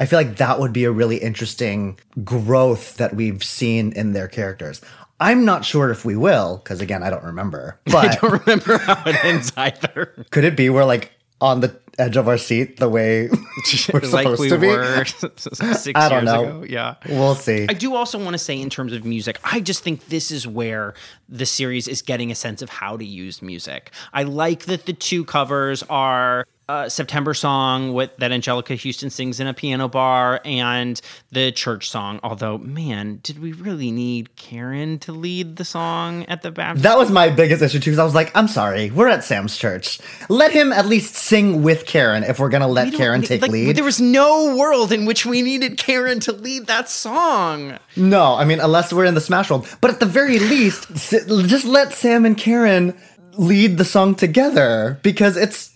I 0.00 0.06
feel 0.06 0.18
like 0.18 0.36
that 0.38 0.58
would 0.58 0.72
be 0.72 0.84
a 0.84 0.90
really 0.90 1.18
interesting 1.18 1.98
growth 2.24 2.96
that 2.96 3.14
we've 3.14 3.44
seen 3.44 3.92
in 3.92 4.12
their 4.12 4.26
characters. 4.28 4.80
I'm 5.20 5.44
not 5.44 5.64
sure 5.66 5.90
if 5.90 6.04
we 6.06 6.16
will, 6.16 6.56
because 6.64 6.80
again, 6.80 7.02
I 7.02 7.10
don't 7.10 7.24
remember. 7.24 7.78
But 7.84 8.08
I 8.08 8.14
don't 8.16 8.40
remember 8.46 8.78
how 8.78 9.02
it 9.06 9.22
ends 9.24 9.52
either. 9.56 10.14
could 10.30 10.44
it 10.44 10.56
be 10.56 10.70
we're 10.70 10.84
like 10.84 11.12
on 11.42 11.60
the 11.60 11.78
edge 11.98 12.16
of 12.16 12.28
our 12.28 12.38
seat 12.38 12.78
the 12.78 12.88
way 12.88 13.28
we're 13.92 14.00
supposed 14.00 14.12
like 14.14 14.38
we 14.38 14.48
to 14.48 14.58
be? 14.58 14.66
were 14.68 15.04
six 15.04 15.58
I 15.94 16.08
don't 16.08 16.24
years 16.24 16.24
know. 16.24 16.40
ago. 16.60 16.64
Yeah. 16.66 16.94
We'll 17.06 17.34
see. 17.34 17.66
I 17.68 17.74
do 17.74 17.94
also 17.94 18.18
want 18.18 18.32
to 18.32 18.38
say, 18.38 18.58
in 18.58 18.70
terms 18.70 18.94
of 18.94 19.04
music, 19.04 19.38
I 19.44 19.60
just 19.60 19.82
think 19.82 20.06
this 20.06 20.30
is 20.30 20.46
where 20.46 20.94
the 21.28 21.44
series 21.44 21.86
is 21.88 22.00
getting 22.00 22.30
a 22.30 22.34
sense 22.34 22.62
of 22.62 22.70
how 22.70 22.96
to 22.96 23.04
use 23.04 23.42
music. 23.42 23.90
I 24.14 24.22
like 24.22 24.64
that 24.64 24.86
the 24.86 24.94
two 24.94 25.24
covers 25.26 25.82
are 25.90 26.46
uh, 26.70 26.88
September 26.88 27.34
song 27.34 27.92
with, 27.92 28.16
that 28.18 28.30
Angelica 28.30 28.74
Houston 28.74 29.10
sings 29.10 29.40
in 29.40 29.48
a 29.48 29.54
piano 29.54 29.88
bar 29.88 30.40
and 30.44 31.00
the 31.32 31.50
church 31.50 31.90
song. 31.90 32.20
Although, 32.22 32.58
man, 32.58 33.18
did 33.24 33.40
we 33.40 33.52
really 33.52 33.90
need 33.90 34.36
Karen 34.36 35.00
to 35.00 35.12
lead 35.12 35.56
the 35.56 35.64
song 35.64 36.24
at 36.26 36.42
the 36.42 36.52
baptism? 36.52 36.82
That 36.84 36.96
was 36.96 37.10
my 37.10 37.28
biggest 37.28 37.60
issue 37.60 37.80
too. 37.80 37.90
Because 37.90 37.98
I 37.98 38.04
was 38.04 38.14
like, 38.14 38.30
I'm 38.36 38.46
sorry, 38.46 38.90
we're 38.90 39.08
at 39.08 39.24
Sam's 39.24 39.56
church. 39.56 39.98
Let 40.28 40.52
him 40.52 40.72
at 40.72 40.86
least 40.86 41.16
sing 41.16 41.64
with 41.64 41.86
Karen 41.86 42.22
if 42.22 42.38
we're 42.38 42.48
gonna 42.48 42.68
let 42.68 42.92
We 42.92 42.96
Karen 42.96 43.22
take 43.22 43.42
like, 43.42 43.50
lead. 43.50 43.74
There 43.74 43.84
was 43.84 44.00
no 44.00 44.54
world 44.56 44.92
in 44.92 45.06
which 45.06 45.26
we 45.26 45.42
needed 45.42 45.76
Karen 45.76 46.20
to 46.20 46.32
lead 46.32 46.68
that 46.68 46.88
song. 46.88 47.78
No, 47.96 48.34
I 48.36 48.44
mean, 48.44 48.60
unless 48.60 48.92
we're 48.92 49.06
in 49.06 49.14
the 49.14 49.20
Smash 49.20 49.50
World. 49.50 49.66
But 49.80 49.90
at 49.90 49.98
the 49.98 50.06
very 50.06 50.38
least, 50.38 50.88
just 50.94 51.64
let 51.64 51.92
Sam 51.92 52.24
and 52.24 52.38
Karen 52.38 52.96
lead 53.32 53.76
the 53.78 53.84
song 53.84 54.14
together 54.14 55.00
because 55.02 55.36
it's, 55.36 55.69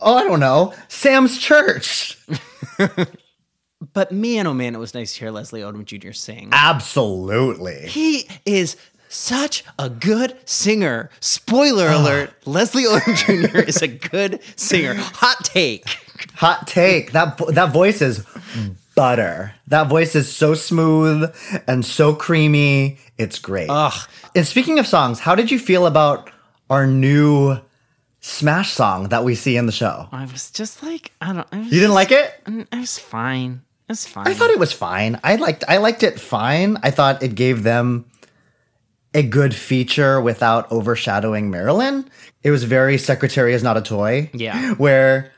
oh, 0.00 0.16
I 0.16 0.24
don't 0.24 0.40
know, 0.40 0.74
Sam's 0.88 1.38
church. 1.38 2.18
But 3.92 4.12
man, 4.12 4.46
oh 4.46 4.52
man, 4.52 4.74
it 4.74 4.78
was 4.78 4.92
nice 4.92 5.14
to 5.14 5.20
hear 5.20 5.30
Leslie 5.30 5.62
Odom 5.62 5.84
Jr. 5.86 6.12
sing. 6.12 6.50
Absolutely. 6.52 7.86
He 7.88 8.28
is 8.44 8.76
such 9.08 9.64
a 9.78 9.88
good 9.88 10.36
singer. 10.44 11.10
Spoiler 11.20 11.88
alert: 11.88 12.30
Leslie 12.44 12.84
Odom 12.84 13.16
Jr. 13.16 13.58
is 13.60 13.80
a 13.80 13.88
good 13.88 14.40
singer. 14.56 14.94
Hot 14.94 15.42
take. 15.44 15.88
Hot 16.34 16.66
take. 16.66 17.12
That 17.12 17.38
that 17.54 17.72
voice 17.72 18.02
is 18.02 18.22
butter. 18.94 19.54
That 19.68 19.88
voice 19.88 20.14
is 20.14 20.30
so 20.30 20.52
smooth 20.52 21.34
and 21.66 21.82
so 21.82 22.14
creamy. 22.14 22.98
It's 23.16 23.38
great. 23.38 23.70
Ugh. 23.70 24.08
And 24.36 24.46
speaking 24.46 24.78
of 24.78 24.86
songs, 24.86 25.20
how 25.20 25.34
did 25.34 25.50
you 25.50 25.58
feel 25.58 25.86
about 25.86 26.30
our 26.68 26.86
new 26.86 27.58
Smash 28.20 28.72
song 28.72 29.08
that 29.08 29.24
we 29.24 29.34
see 29.34 29.56
in 29.56 29.66
the 29.66 29.72
show? 29.72 30.06
I 30.12 30.26
was 30.26 30.50
just 30.50 30.82
like, 30.82 31.12
I 31.20 31.32
don't. 31.32 31.48
I 31.52 31.60
You 31.60 31.70
didn't 31.70 31.94
like 31.94 32.12
it? 32.12 32.32
it? 32.46 32.68
It 32.70 32.78
was 32.78 32.98
fine. 32.98 33.62
It 33.88 33.92
was 33.92 34.06
fine. 34.06 34.28
I 34.28 34.34
thought 34.34 34.50
it 34.50 34.58
was 34.58 34.72
fine. 34.72 35.18
I 35.24 35.36
liked 35.36 35.64
I 35.66 35.78
liked 35.78 36.02
it 36.02 36.20
fine. 36.20 36.76
I 36.82 36.90
thought 36.90 37.22
it 37.22 37.34
gave 37.34 37.62
them 37.62 38.04
a 39.14 39.22
good 39.22 39.54
feature 39.54 40.20
without 40.20 40.70
overshadowing 40.70 41.50
Marilyn. 41.50 42.08
It 42.42 42.50
was 42.50 42.64
very 42.64 42.98
Secretary 42.98 43.54
is 43.54 43.62
not 43.62 43.76
a 43.76 43.82
toy. 43.82 44.30
Yeah. 44.34 44.74
Where 44.74 45.32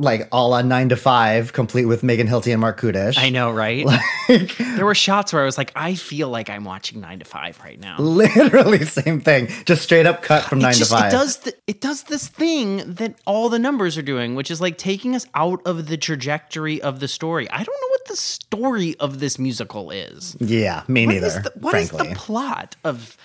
like 0.00 0.26
all 0.32 0.54
on 0.54 0.66
nine 0.66 0.88
to 0.88 0.96
five, 0.96 1.52
complete 1.52 1.84
with 1.84 2.02
Megan 2.02 2.26
Hilty 2.26 2.52
and 2.52 2.60
Marc 2.60 2.80
Kudisch. 2.80 3.18
I 3.18 3.28
know, 3.28 3.50
right? 3.50 3.84
Like, 3.84 4.56
there 4.58 4.86
were 4.86 4.94
shots 4.94 5.32
where 5.32 5.42
I 5.42 5.44
was 5.44 5.58
like, 5.58 5.72
I 5.76 5.94
feel 5.94 6.30
like 6.30 6.48
I'm 6.48 6.64
watching 6.64 7.00
Nine 7.00 7.18
to 7.18 7.24
Five 7.26 7.60
right 7.60 7.78
now. 7.78 7.98
Literally 7.98 8.84
same 8.86 9.20
thing. 9.20 9.48
Just 9.66 9.82
straight 9.82 10.06
up 10.06 10.22
cut 10.22 10.44
from 10.44 10.58
nine 10.58 10.72
just, 10.72 10.90
to 10.90 10.96
five. 10.96 11.12
It 11.12 11.16
does 11.16 11.36
the, 11.38 11.54
it 11.66 11.80
does 11.82 12.04
this 12.04 12.28
thing 12.28 12.94
that 12.94 13.16
all 13.26 13.50
the 13.50 13.58
numbers 13.58 13.98
are 13.98 14.02
doing, 14.02 14.34
which 14.34 14.50
is 14.50 14.60
like 14.60 14.78
taking 14.78 15.14
us 15.14 15.26
out 15.34 15.60
of 15.66 15.86
the 15.88 15.98
trajectory 15.98 16.80
of 16.80 17.00
the 17.00 17.08
story. 17.08 17.48
I 17.50 17.58
don't 17.58 17.66
know 17.66 17.88
what 17.90 18.04
the 18.06 18.16
story 18.16 18.96
of 19.00 19.20
this 19.20 19.38
musical 19.38 19.90
is. 19.90 20.34
Yeah, 20.40 20.82
me 20.88 21.06
What 21.06 21.12
neither. 21.12 21.26
is 21.26 21.34
the, 21.42 21.52
what 21.56 21.74
is 21.74 21.90
frankly. 21.90 22.08
the 22.08 22.14
plot 22.16 22.76
of 22.84 23.18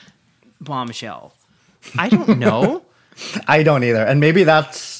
Bombshell? 0.60 1.34
I 1.98 2.10
don't 2.10 2.38
know. 2.38 2.84
I 3.48 3.64
don't 3.64 3.84
either. 3.84 4.04
And 4.06 4.20
maybe 4.20 4.44
that's 4.44 4.95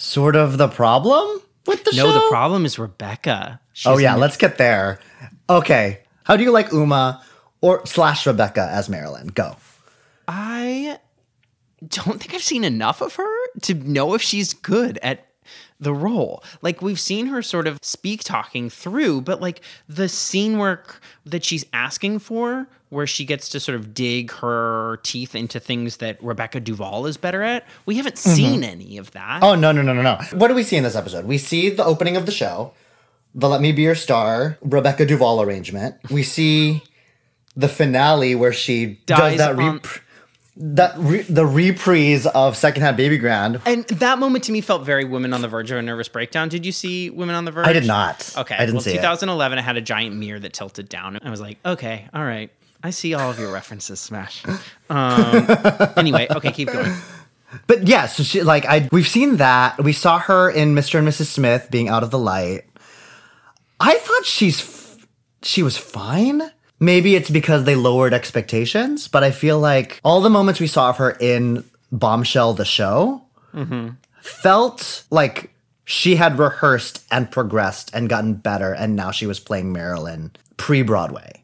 sort 0.00 0.34
of 0.34 0.56
the 0.56 0.68
problem 0.68 1.42
with 1.66 1.84
the 1.84 1.92
no, 1.92 2.04
show. 2.04 2.12
the 2.12 2.26
problem 2.30 2.64
is 2.64 2.78
Rebecca. 2.78 3.60
She's 3.72 3.86
Oh 3.86 3.98
yeah, 3.98 4.16
let's 4.16 4.36
get 4.36 4.56
there. 4.58 4.98
Okay. 5.48 6.00
How 6.24 6.36
do 6.36 6.42
you 6.42 6.50
like 6.50 6.72
Uma 6.72 7.22
or 7.60 7.84
slash 7.86 8.26
Rebecca 8.26 8.68
as 8.72 8.88
Marilyn? 8.88 9.28
Go. 9.28 9.56
I 10.26 10.98
don't 11.86 12.20
think 12.20 12.34
I've 12.34 12.42
seen 12.42 12.64
enough 12.64 13.00
of 13.00 13.16
her 13.16 13.46
to 13.62 13.74
know 13.74 14.14
if 14.14 14.22
she's 14.22 14.54
good 14.54 14.98
at 15.02 15.26
the 15.78 15.92
role. 15.92 16.42
Like 16.62 16.82
we've 16.82 17.00
seen 17.00 17.26
her 17.26 17.42
sort 17.42 17.66
of 17.66 17.78
speak 17.82 18.22
talking 18.24 18.70
through, 18.70 19.22
but 19.22 19.40
like 19.40 19.60
the 19.88 20.08
scene 20.08 20.58
work 20.58 21.00
that 21.26 21.44
she's 21.44 21.64
asking 21.72 22.20
for, 22.20 22.68
where 22.90 23.06
she 23.06 23.24
gets 23.24 23.48
to 23.48 23.60
sort 23.60 23.76
of 23.76 23.94
dig 23.94 24.30
her 24.32 24.98
teeth 25.02 25.34
into 25.34 25.58
things 25.58 25.96
that 25.98 26.22
Rebecca 26.22 26.60
Duvall 26.60 27.06
is 27.06 27.16
better 27.16 27.42
at, 27.42 27.66
we 27.86 27.96
haven't 27.96 28.16
mm-hmm. 28.16 28.34
seen 28.34 28.64
any 28.64 28.98
of 28.98 29.12
that. 29.12 29.42
Oh 29.42 29.54
no 29.54 29.72
no 29.72 29.82
no 29.82 29.94
no 29.94 30.02
no! 30.02 30.20
What 30.32 30.48
do 30.48 30.54
we 30.54 30.62
see 30.62 30.76
in 30.76 30.84
this 30.84 30.96
episode? 30.96 31.24
We 31.24 31.38
see 31.38 31.70
the 31.70 31.84
opening 31.84 32.16
of 32.16 32.26
the 32.26 32.32
show, 32.32 32.74
the 33.34 33.48
"Let 33.48 33.60
Me 33.60 33.72
Be 33.72 33.82
Your 33.82 33.94
Star" 33.94 34.58
Rebecca 34.60 35.06
Duvall 35.06 35.40
arrangement. 35.40 35.96
We 36.10 36.22
see 36.22 36.82
the 37.56 37.68
finale 37.68 38.34
where 38.34 38.52
she 38.52 39.00
Dies 39.06 39.38
does 39.38 39.38
that 39.38 39.58
on- 39.58 39.80
that 40.56 40.94
re- 40.98 41.22
the 41.22 41.46
reprise 41.46 42.26
of 42.26 42.56
Secondhand 42.56 42.96
Baby 42.96 43.16
Grand. 43.16 43.60
And 43.64 43.84
that 43.86 44.18
moment 44.18 44.44
to 44.44 44.52
me 44.52 44.60
felt 44.60 44.84
very 44.84 45.04
Women 45.04 45.32
on 45.32 45.40
the 45.40 45.48
Verge 45.48 45.70
of 45.70 45.78
a 45.78 45.82
Nervous 45.82 46.08
Breakdown. 46.08 46.50
Did 46.50 46.66
you 46.66 46.72
see 46.72 47.08
Women 47.08 47.34
on 47.34 47.46
the 47.46 47.50
Verge? 47.50 47.66
I 47.66 47.72
did 47.72 47.86
not. 47.86 48.34
Okay. 48.36 48.54
I 48.54 48.60
didn't 48.60 48.74
well, 48.74 48.82
see 48.82 48.90
it. 48.90 48.96
2011, 48.96 49.58
it 49.58 49.62
had 49.62 49.78
a 49.78 49.80
giant 49.80 50.16
mirror 50.16 50.38
that 50.38 50.52
tilted 50.52 50.88
down. 50.88 51.18
I 51.22 51.30
was 51.30 51.40
like, 51.40 51.58
okay, 51.64 52.08
all 52.12 52.24
right. 52.24 52.50
I 52.82 52.90
see 52.90 53.14
all 53.14 53.30
of 53.30 53.38
your 53.38 53.52
references, 53.52 54.00
Smash. 54.00 54.42
Um, 54.88 55.46
anyway, 55.96 56.26
okay, 56.30 56.50
keep 56.52 56.72
going. 56.72 56.92
But 57.66 57.86
yeah, 57.88 58.06
so 58.06 58.22
she 58.22 58.42
like 58.42 58.64
I 58.64 58.88
we've 58.92 59.08
seen 59.08 59.36
that. 59.36 59.82
We 59.82 59.92
saw 59.92 60.18
her 60.20 60.48
in 60.50 60.74
Mr. 60.74 60.98
and 60.98 61.06
Mrs. 61.08 61.26
Smith 61.26 61.68
being 61.70 61.88
out 61.88 62.02
of 62.02 62.10
the 62.10 62.18
light. 62.18 62.62
I 63.80 63.96
thought 63.98 64.24
she's 64.24 64.60
f- 64.60 65.06
she 65.42 65.62
was 65.62 65.76
fine. 65.76 66.42
Maybe 66.78 67.14
it's 67.16 67.28
because 67.30 67.64
they 67.64 67.74
lowered 67.74 68.14
expectations, 68.14 69.08
but 69.08 69.22
I 69.22 69.30
feel 69.32 69.58
like 69.58 70.00
all 70.04 70.20
the 70.20 70.30
moments 70.30 70.60
we 70.60 70.66
saw 70.66 70.90
of 70.90 70.96
her 70.98 71.10
in 71.20 71.64
Bombshell 71.92 72.54
the 72.54 72.64
show 72.64 73.22
felt 74.22 75.04
like 75.10 75.52
she 75.84 76.16
had 76.16 76.38
rehearsed 76.38 77.04
and 77.10 77.30
progressed 77.30 77.90
and 77.92 78.08
gotten 78.08 78.34
better 78.34 78.72
and 78.72 78.94
now 78.96 79.10
she 79.10 79.26
was 79.26 79.40
playing 79.40 79.72
Marilyn 79.72 80.30
pre-Broadway. 80.56 81.42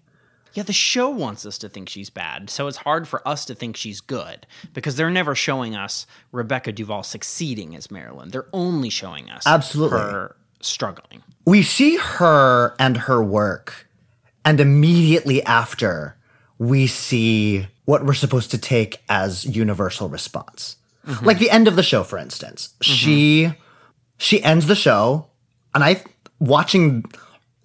Yeah, 0.57 0.63
the 0.63 0.73
show 0.73 1.11
wants 1.11 1.45
us 1.45 1.59
to 1.59 1.69
think 1.69 1.91
she's 1.91 2.09
bad, 2.09 2.49
so 2.49 2.67
it's 2.67 2.79
hard 2.79 3.07
for 3.07 3.27
us 3.29 3.45
to 3.45 3.55
think 3.55 3.77
she's 3.77 4.01
good 4.01 4.47
because 4.73 4.97
they're 4.97 5.11
never 5.11 5.35
showing 5.35 5.77
us 5.77 6.07
Rebecca 6.33 6.73
Duvall 6.73 7.03
succeeding 7.03 7.77
as 7.77 7.91
Marilyn. 7.91 8.31
They're 8.31 8.49
only 8.55 8.89
showing 8.89 9.29
us 9.29 9.43
Absolutely. 9.47 9.99
her 9.99 10.37
struggling. 10.61 11.23
we 11.45 11.63
see 11.63 11.97
her 11.97 12.75
and 12.79 12.97
her 12.97 13.23
work, 13.23 13.87
and 14.47 14.59
immediately 14.59 15.43
after, 15.43 16.17
we 16.59 16.87
see 16.87 17.69
what 17.85 18.07
we're 18.07 18.15
supposed 18.15 18.51
to 18.53 18.59
take 18.59 19.03
as 19.11 19.45
universal 19.45 20.09
response. 20.09 20.77
Mm-hmm. 21.07 21.27
Like 21.27 21.39
the 21.39 21.51
end 21.51 21.69
of 21.69 21.77
the 21.77 21.83
show, 21.83 22.03
for 22.03 22.17
instance, 22.17 22.69
mm-hmm. 22.81 22.95
she 22.95 23.53
she 24.17 24.43
ends 24.43 24.69
the 24.69 24.75
show, 24.75 25.27
and 25.75 25.85
I 25.85 26.03
watching 26.41 27.05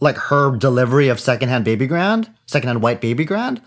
like 0.02 0.18
her 0.18 0.58
delivery 0.58 1.08
of 1.08 1.22
secondhand 1.22 1.64
baby 1.64 1.88
grand, 1.88 2.30
secondhand 2.52 2.82
white 2.82 3.02
baby 3.02 3.26
grand. 3.26 3.62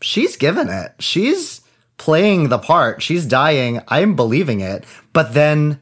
She's 0.00 0.36
given 0.36 0.68
it. 0.68 0.94
She's 0.98 1.60
playing 1.96 2.48
the 2.48 2.58
part. 2.58 3.02
She's 3.02 3.26
dying. 3.26 3.80
I'm 3.88 4.14
believing 4.16 4.60
it. 4.60 4.84
But 5.12 5.34
then 5.34 5.80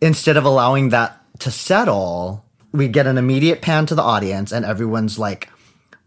instead 0.00 0.36
of 0.36 0.44
allowing 0.44 0.90
that 0.90 1.20
to 1.40 1.50
settle, 1.50 2.44
we 2.72 2.88
get 2.88 3.06
an 3.06 3.18
immediate 3.18 3.62
pan 3.62 3.86
to 3.86 3.94
the 3.94 4.02
audience 4.02 4.52
and 4.52 4.64
everyone's 4.64 5.18
like 5.18 5.48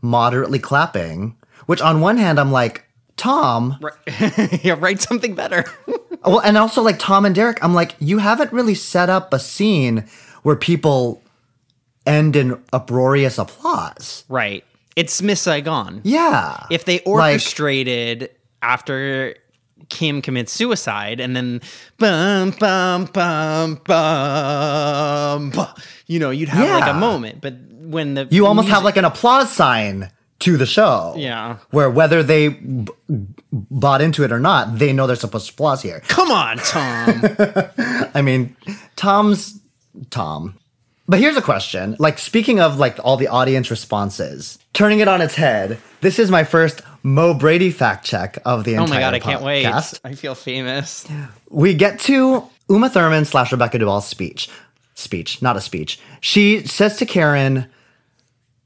moderately 0.01 0.59
clapping. 0.59 1.35
Which 1.65 1.81
on 1.81 2.01
one 2.01 2.17
hand, 2.17 2.39
I'm 2.39 2.51
like, 2.51 2.85
Tom, 3.15 3.79
yeah, 4.63 4.75
write 4.77 5.01
something 5.01 5.33
better. 5.35 5.65
well, 6.25 6.39
and 6.39 6.57
also 6.57 6.81
like 6.81 6.99
Tom 6.99 7.25
and 7.25 7.33
Derek, 7.33 7.63
I'm 7.63 7.73
like, 7.73 7.95
you 7.99 8.17
haven't 8.19 8.51
really 8.51 8.75
set 8.75 9.09
up 9.09 9.33
a 9.33 9.39
scene 9.39 10.05
where 10.43 10.55
people 10.55 11.21
end 12.05 12.35
in 12.35 12.61
uproarious 12.73 13.37
applause. 13.37 14.25
right. 14.29 14.63
It's 14.95 15.21
Miss 15.21 15.41
Saigon. 15.41 16.01
Yeah. 16.03 16.65
if 16.69 16.85
they 16.85 16.97
Like- 17.05 17.05
orchestrated 17.07 18.29
after 18.61 19.35
Kim 19.89 20.21
commits 20.21 20.51
suicide 20.51 21.19
and 21.19 21.35
then 21.35 21.61
bum 21.99 22.51
bum 22.59 23.05
bum 23.13 23.81
bum, 23.85 25.49
bum 25.51 25.67
you 26.07 26.19
know, 26.19 26.29
you'd 26.29 26.49
have 26.49 26.79
like 26.81 26.89
a 26.89 26.97
moment. 26.97 27.41
But 27.41 27.55
when 27.81 28.13
the 28.13 28.27
you 28.31 28.45
almost 28.47 28.69
have 28.69 28.83
like 28.83 28.97
an 28.97 29.05
applause 29.05 29.51
sign 29.51 30.09
to 30.39 30.57
the 30.57 30.65
show. 30.65 31.13
Yeah. 31.17 31.57
Where 31.71 31.89
whether 31.89 32.23
they 32.23 32.49
b- 32.49 32.87
bought 33.51 34.01
into 34.01 34.23
it 34.23 34.31
or 34.31 34.39
not, 34.39 34.77
they 34.79 34.93
know 34.93 35.05
they're 35.07 35.15
supposed 35.15 35.47
to 35.47 35.53
applause 35.53 35.81
here. 35.81 36.01
come 36.07 36.31
on, 36.31 36.57
Tom. 36.57 37.21
I 38.13 38.21
mean, 38.21 38.55
Tom's 38.95 39.59
Tom. 40.09 40.57
But 41.13 41.19
here's 41.19 41.37
a 41.37 41.43
question. 41.43 41.95
Like 41.99 42.17
speaking 42.17 42.59
of 42.59 42.79
like 42.79 42.97
all 43.03 43.17
the 43.17 43.27
audience 43.27 43.69
responses, 43.69 44.57
turning 44.73 44.99
it 44.99 45.07
on 45.07 45.21
its 45.21 45.35
head, 45.35 45.77
this 46.01 46.17
is 46.17 46.31
my 46.31 46.43
first 46.43 46.81
Mo 47.03 47.35
Brady 47.35 47.69
fact 47.69 48.03
check 48.03 48.39
of 48.45 48.63
the 48.63 48.77
oh 48.77 48.81
entire 48.81 48.95
my 48.95 48.99
god, 48.99 49.13
I 49.13 49.19
can't 49.19 49.43
wait. 49.43 49.67
I 50.03 50.15
feel 50.15 50.33
famous. 50.33 51.05
We 51.51 51.75
get 51.75 51.99
to 52.09 52.49
Uma 52.67 52.89
Thurman 52.89 53.25
slash 53.25 53.51
Rebecca 53.51 53.77
Duvall's 53.77 54.07
speech. 54.07 54.49
Speech, 54.95 55.39
not 55.39 55.55
a 55.55 55.61
speech. 55.61 55.99
She 56.19 56.65
says 56.65 56.97
to 56.97 57.05
Karen, 57.05 57.67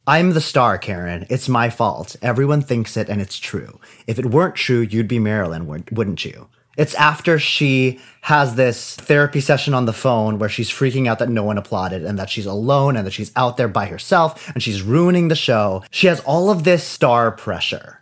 I'm 0.07 0.31
the 0.31 0.39
star, 0.39 0.77
Karen. 0.77 1.25
It's 1.29 1.49
my 1.49 1.69
fault. 1.69 2.15
Everyone 2.21 2.61
thinks 2.61 2.95
it 2.95 3.09
and 3.09 3.19
it's 3.19 3.39
true. 3.39 3.81
If 4.07 4.19
it 4.19 4.27
weren't 4.27 4.55
true, 4.55 4.79
you'd 4.79 5.09
be 5.09 5.19
Marilyn, 5.19 5.67
wouldn't 5.67 6.23
you? 6.23 6.47
It's 6.77 6.93
after 6.93 7.39
she 7.39 7.99
has 8.21 8.55
this 8.55 8.95
therapy 8.95 9.41
session 9.41 9.73
on 9.73 9.85
the 9.85 9.93
phone 9.93 10.37
where 10.37 10.49
she's 10.49 10.69
freaking 10.69 11.07
out 11.07 11.19
that 11.19 11.29
no 11.29 11.43
one 11.43 11.57
applauded 11.57 12.05
and 12.05 12.19
that 12.19 12.29
she's 12.29 12.45
alone 12.45 12.95
and 12.95 13.05
that 13.05 13.11
she's 13.11 13.31
out 13.35 13.57
there 13.57 13.67
by 13.67 13.87
herself 13.87 14.49
and 14.53 14.61
she's 14.61 14.83
ruining 14.83 15.27
the 15.27 15.35
show. 15.35 15.83
She 15.89 16.07
has 16.07 16.19
all 16.21 16.49
of 16.51 16.63
this 16.63 16.83
star 16.83 17.31
pressure 17.31 18.01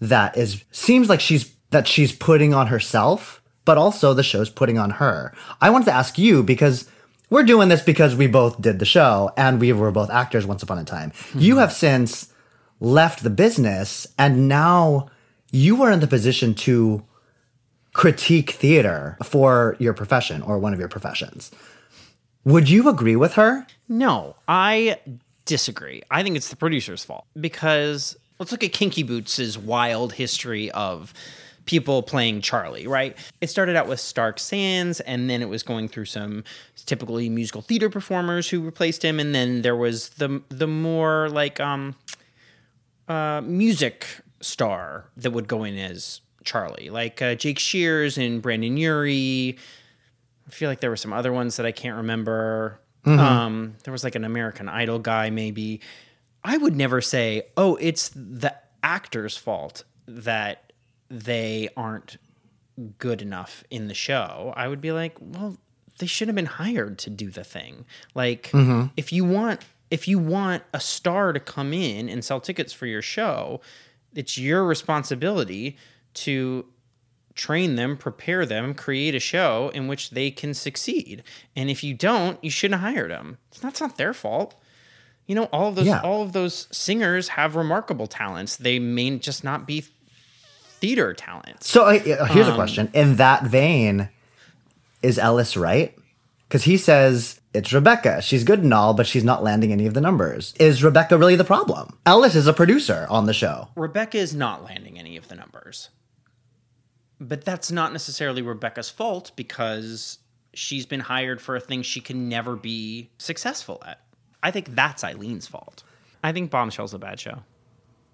that 0.00 0.36
is 0.36 0.64
seems 0.70 1.08
like 1.08 1.20
she's 1.20 1.54
that 1.70 1.88
she's 1.88 2.12
putting 2.12 2.52
on 2.52 2.66
herself, 2.66 3.42
but 3.64 3.78
also 3.78 4.12
the 4.12 4.22
show's 4.22 4.50
putting 4.50 4.78
on 4.78 4.90
her. 4.90 5.32
I 5.60 5.70
wanted 5.70 5.86
to 5.86 5.94
ask 5.94 6.18
you 6.18 6.42
because 6.42 6.88
we're 7.30 7.44
doing 7.44 7.68
this 7.68 7.82
because 7.82 8.16
we 8.16 8.26
both 8.26 8.60
did 8.60 8.80
the 8.80 8.84
show 8.84 9.30
and 9.36 9.60
we 9.60 9.72
were 9.72 9.92
both 9.92 10.10
actors 10.10 10.46
once 10.46 10.62
upon 10.62 10.78
a 10.78 10.84
time. 10.84 11.12
Hmm. 11.32 11.38
You 11.38 11.58
have 11.58 11.72
since 11.72 12.32
left 12.80 13.22
the 13.22 13.30
business 13.30 14.06
and 14.18 14.48
now 14.48 15.10
you 15.52 15.82
are 15.82 15.92
in 15.92 16.00
the 16.00 16.06
position 16.06 16.54
to 16.54 17.04
critique 17.92 18.50
theater 18.52 19.16
for 19.24 19.76
your 19.78 19.92
profession 19.92 20.42
or 20.42 20.58
one 20.58 20.72
of 20.72 20.78
your 20.78 20.88
professions. 20.88 21.50
Would 22.44 22.68
you 22.70 22.88
agree 22.88 23.16
with 23.16 23.34
her? 23.34 23.66
No, 23.88 24.36
I 24.48 24.98
disagree. 25.44 26.02
I 26.10 26.22
think 26.22 26.36
it's 26.36 26.48
the 26.48 26.56
producer's 26.56 27.04
fault 27.04 27.26
because 27.38 28.16
let's 28.38 28.52
look 28.52 28.64
at 28.64 28.72
Kinky 28.72 29.02
Boots' 29.02 29.58
wild 29.58 30.14
history 30.14 30.70
of 30.70 31.12
people 31.66 32.02
playing 32.02 32.40
Charlie, 32.40 32.86
right? 32.86 33.16
It 33.40 33.50
started 33.50 33.76
out 33.76 33.86
with 33.86 34.00
Stark 34.00 34.38
Sands, 34.38 35.00
and 35.00 35.28
then 35.28 35.42
it 35.42 35.48
was 35.48 35.62
going 35.62 35.88
through 35.88 36.06
some 36.06 36.44
typically 36.86 37.28
musical 37.28 37.62
theater 37.62 37.90
performers 37.90 38.48
who 38.48 38.60
replaced 38.60 39.04
him, 39.04 39.20
and 39.20 39.34
then 39.34 39.62
there 39.62 39.76
was 39.76 40.10
the 40.10 40.42
the 40.48 40.66
more 40.66 41.28
like 41.28 41.60
um 41.60 41.94
uh 43.08 43.40
music 43.44 44.06
star 44.40 45.04
that 45.16 45.32
would 45.32 45.46
go 45.46 45.64
in 45.64 45.76
as 45.76 46.22
Charlie, 46.44 46.90
like 46.90 47.20
uh, 47.22 47.34
Jake 47.34 47.58
Shears 47.58 48.18
and 48.18 48.40
Brendon 48.42 48.76
Urie. 48.76 49.58
I 50.46 50.50
feel 50.50 50.68
like 50.68 50.80
there 50.80 50.90
were 50.90 50.96
some 50.96 51.12
other 51.12 51.32
ones 51.32 51.56
that 51.56 51.66
I 51.66 51.72
can't 51.72 51.96
remember. 51.96 52.80
Um, 53.04 53.76
there 53.84 53.92
was 53.92 54.04
like 54.04 54.14
an 54.14 54.24
American 54.24 54.68
Idol 54.68 54.98
guy, 54.98 55.30
maybe. 55.30 55.80
I 56.44 56.56
would 56.56 56.76
never 56.76 57.00
say, 57.00 57.44
oh, 57.56 57.76
it's 57.76 58.10
the 58.14 58.54
actor's 58.82 59.36
fault 59.36 59.84
that 60.06 60.72
they 61.08 61.68
aren't 61.76 62.16
good 62.98 63.22
enough 63.22 63.62
in 63.70 63.88
the 63.88 63.94
show. 63.94 64.52
I 64.56 64.68
would 64.68 64.80
be 64.80 64.92
like, 64.92 65.16
well, 65.20 65.56
they 65.98 66.06
should 66.06 66.28
have 66.28 66.34
been 66.34 66.46
hired 66.46 66.98
to 67.00 67.10
do 67.10 67.30
the 67.30 67.44
thing. 67.44 67.84
Like, 68.14 68.50
if 68.96 69.12
you 69.12 69.24
want 69.24 69.60
if 69.90 70.06
you 70.06 70.18
want 70.18 70.62
a 70.72 70.80
star 70.80 71.32
to 71.32 71.40
come 71.40 71.72
in 71.72 72.08
and 72.08 72.24
sell 72.24 72.40
tickets 72.40 72.72
for 72.72 72.86
your 72.86 73.02
show, 73.02 73.60
it's 74.14 74.38
your 74.38 74.64
responsibility 74.64 75.76
to 76.14 76.66
train 77.34 77.76
them, 77.76 77.96
prepare 77.96 78.44
them, 78.44 78.74
create 78.74 79.14
a 79.14 79.20
show 79.20 79.70
in 79.74 79.86
which 79.88 80.10
they 80.10 80.30
can 80.30 80.52
succeed. 80.52 81.22
And 81.56 81.70
if 81.70 81.82
you 81.82 81.94
don't, 81.94 82.42
you 82.44 82.50
shouldn't 82.50 82.80
hire 82.82 83.08
them. 83.08 83.38
That's 83.60 83.80
not 83.80 83.96
their 83.96 84.12
fault. 84.12 84.54
You 85.26 85.34
know, 85.36 85.44
all 85.44 85.68
of 85.68 85.76
those 85.76 85.86
Yeah. 85.86 86.00
all 86.00 86.22
of 86.22 86.32
those 86.32 86.66
singers 86.72 87.28
have 87.28 87.54
remarkable 87.56 88.06
talents. 88.08 88.56
They 88.56 88.78
may 88.78 89.16
just 89.18 89.44
not 89.44 89.66
be 89.66 89.84
theater 90.80 91.14
talents. 91.14 91.68
So 91.68 91.84
uh, 91.84 92.26
here's 92.26 92.48
a 92.48 92.54
question. 92.54 92.90
In 92.94 93.16
that 93.16 93.44
vein, 93.44 94.08
is 95.02 95.18
Ellis 95.18 95.56
right? 95.56 95.96
Because 96.48 96.64
he 96.64 96.76
says 96.76 97.40
it's 97.54 97.72
Rebecca. 97.72 98.20
She's 98.22 98.44
good 98.44 98.60
and 98.62 98.74
all, 98.74 98.92
but 98.92 99.06
she's 99.06 99.24
not 99.24 99.42
landing 99.42 99.72
any 99.72 99.86
of 99.86 99.94
the 99.94 100.00
numbers. 100.00 100.52
Is 100.58 100.82
Rebecca 100.82 101.16
really 101.16 101.36
the 101.36 101.44
problem? 101.44 101.96
Ellis 102.06 102.34
is 102.34 102.46
a 102.46 102.52
producer 102.52 103.06
on 103.08 103.26
the 103.26 103.32
show. 103.34 103.68
Rebecca 103.76 104.18
is 104.18 104.34
not 104.34 104.64
landing 104.64 104.98
any 104.98 105.16
of 105.16 105.28
the 105.28 105.36
numbers. 105.36 105.90
But 107.20 107.44
that's 107.44 107.70
not 107.70 107.92
necessarily 107.92 108.40
Rebecca's 108.40 108.88
fault 108.88 109.32
because 109.36 110.18
she's 110.54 110.86
been 110.86 111.00
hired 111.00 111.40
for 111.40 111.54
a 111.54 111.60
thing 111.60 111.82
she 111.82 112.00
can 112.00 112.28
never 112.28 112.56
be 112.56 113.10
successful 113.18 113.82
at. 113.86 114.00
I 114.42 114.50
think 114.50 114.74
that's 114.74 115.04
Eileen's 115.04 115.46
fault. 115.46 115.82
I 116.24 116.32
think 116.32 116.50
Bombshell's 116.50 116.94
a 116.94 116.98
bad 116.98 117.20
show. 117.20 117.42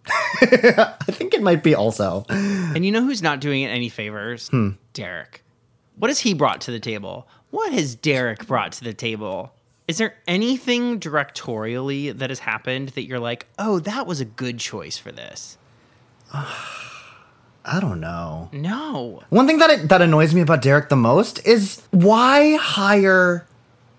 I 0.09 0.97
think 1.07 1.35
it 1.35 1.43
might 1.43 1.63
be 1.63 1.75
also. 1.75 2.25
And 2.29 2.85
you 2.85 2.93
know 2.93 3.03
who's 3.03 3.23
not 3.23 3.41
doing 3.41 3.63
it 3.63 3.69
any 3.69 3.89
favors? 3.89 4.49
Hmm. 4.49 4.71
Derek. 4.93 5.43
What 5.97 6.11
has 6.11 6.21
he 6.21 6.35
brought 6.35 6.61
to 6.63 6.71
the 6.71 6.81
table? 6.81 7.29
What 7.51 7.73
has 7.73 7.95
Derek 7.95 8.47
brought 8.47 8.73
to 8.73 8.85
the 8.85 8.93
table? 8.93 9.53
Is 9.88 9.99
there 9.99 10.16
anything 10.27 10.99
directorially 10.99 12.16
that 12.16 12.31
has 12.31 12.40
happened 12.40 12.90
that 12.90 13.07
you're 13.07 13.21
like, 13.21 13.47
oh, 13.59 13.79
that 13.81 14.07
was 14.07 14.21
a 14.21 14.25
good 14.25 14.59
choice 14.59 14.99
for 14.99 15.12
this? 15.12 15.59
I 17.66 17.81
don't 17.81 18.00
know. 18.00 18.48
No. 18.52 19.22
One 19.29 19.46
thing 19.46 19.59
that 19.59 19.70
it, 19.70 19.88
that 19.88 20.00
annoys 20.00 20.33
me 20.33 20.40
about 20.40 20.62
Derek 20.62 20.88
the 20.88 20.96
most 20.96 21.44
is 21.46 21.83
why 21.90 22.55
hire 22.55 23.46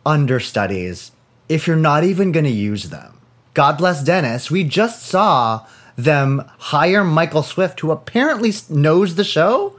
understudies 0.06 1.12
if 1.50 1.68
you're 1.68 1.76
not 1.76 2.06
even 2.06 2.32
going 2.32 2.46
to 2.46 2.50
use 2.50 2.90
them? 2.90 3.20
God 3.54 3.78
bless 3.78 4.04
Dennis. 4.04 4.50
We 4.50 4.64
just 4.64 5.04
saw 5.04 5.66
them 5.98 6.50
hire 6.60 7.04
Michael 7.04 7.44
Swift, 7.44 7.82
who 7.82 7.92
apparently 7.92 8.54
knows 8.70 9.16
the 9.16 9.24
show, 9.24 9.78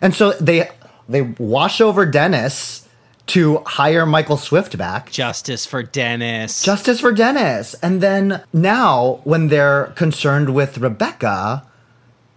and 0.00 0.14
so 0.14 0.32
they 0.32 0.68
they 1.08 1.22
wash 1.22 1.80
over 1.80 2.06
Dennis 2.06 2.88
to 3.28 3.58
hire 3.66 4.06
Michael 4.06 4.38
Swift 4.38 4.76
back. 4.78 5.10
Justice 5.10 5.66
for 5.66 5.82
Dennis. 5.82 6.62
Justice 6.62 7.00
for 7.00 7.12
Dennis. 7.12 7.74
And 7.82 8.00
then 8.00 8.42
now, 8.52 9.20
when 9.24 9.48
they're 9.48 9.92
concerned 9.96 10.54
with 10.54 10.78
Rebecca, 10.78 11.67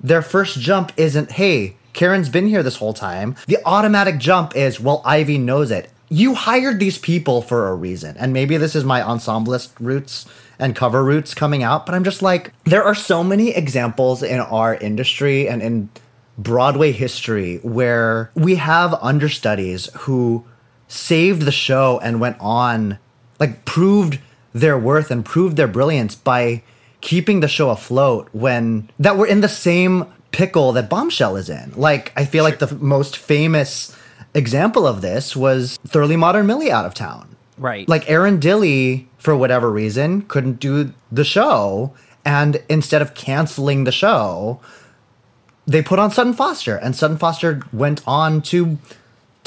their 0.02 0.22
first 0.22 0.60
jump 0.60 0.92
isn't, 0.98 1.34
hey, 1.34 1.76
Karen's 1.94 2.30
been 2.30 2.48
here 2.48 2.64
this 2.64 2.78
whole 2.78 2.94
time. 2.94 3.36
The 3.48 3.60
automatic 3.66 4.18
jump 4.18 4.56
is, 4.56 4.80
well, 4.80 5.02
Ivy 5.06 5.38
knows 5.38 5.72
it. 5.72 5.90
You 6.10 6.36
hired 6.36 6.80
these 6.80 6.98
people 6.98 7.42
for 7.42 7.70
a 7.70 7.76
reason. 7.76 8.18
And 8.18 8.34
maybe 8.34 8.58
this 8.58 8.76
is 8.76 8.84
my 8.84 9.02
ensemblist 9.02 9.72
roots 9.80 10.26
and 10.60 10.76
cover 10.76 11.04
roots 11.04 11.34
coming 11.34 11.64
out, 11.64 11.86
but 11.86 11.96
I'm 11.96 12.04
just 12.04 12.22
like, 12.22 12.54
there 12.66 12.84
are 12.84 12.96
so 12.96 13.24
many 13.24 13.50
examples 13.50 14.22
in 14.22 14.40
our 14.40 14.76
industry 14.76 15.48
and 15.48 15.62
in 15.62 15.90
Broadway 16.38 16.92
history 16.92 17.58
where 17.58 18.32
we 18.36 18.56
have 18.56 18.94
understudies 19.02 19.90
who 20.00 20.46
saved 20.88 21.44
the 21.44 21.52
show 21.52 22.00
and 22.04 22.20
went 22.20 22.38
on, 22.40 23.00
like, 23.40 23.66
proved 23.66 24.20
their 24.54 24.78
worth 24.78 25.12
and 25.12 25.26
proved 25.26 25.58
their 25.58 25.68
brilliance 25.68 26.16
by 26.16 26.62
keeping 27.02 27.40
the 27.40 27.48
show 27.48 27.70
afloat 27.70 28.30
when 28.32 28.90
that 29.00 29.18
we're 29.18 29.28
in 29.28 29.42
the 29.42 29.50
same 29.50 30.06
pickle 30.32 30.72
that 30.74 30.90
Bombshell 30.90 31.36
is 31.36 31.50
in. 31.50 31.74
Like, 31.76 32.14
I 32.16 32.26
feel 32.26 32.44
like 32.44 32.60
the 32.60 32.74
most 32.76 33.18
famous 33.18 33.96
example 34.34 34.88
of 34.88 35.02
this 35.02 35.36
was 35.36 35.78
Thoroughly 35.86 36.16
Modern 36.16 36.48
Millie 36.48 36.72
out 36.72 36.86
of 36.86 36.94
town. 36.94 37.36
Right. 37.58 37.88
Like, 37.88 38.10
Erin 38.10 38.40
Dilly, 38.40 39.10
for 39.18 39.36
whatever 39.36 39.70
reason, 39.70 40.22
couldn't 40.24 40.60
do 40.60 40.94
the 41.12 41.26
show. 41.26 41.94
And 42.24 42.64
instead 42.70 43.02
of 43.02 43.14
canceling 43.14 43.84
the 43.84 43.92
show, 43.92 44.62
they 45.68 45.82
put 45.82 46.00
on 46.00 46.12
Sutton 46.12 46.34
Foster, 46.34 46.76
and 46.76 46.96
Sutton 46.96 47.18
Foster 47.18 47.62
went 47.74 48.02
on 48.08 48.42
to 48.44 48.78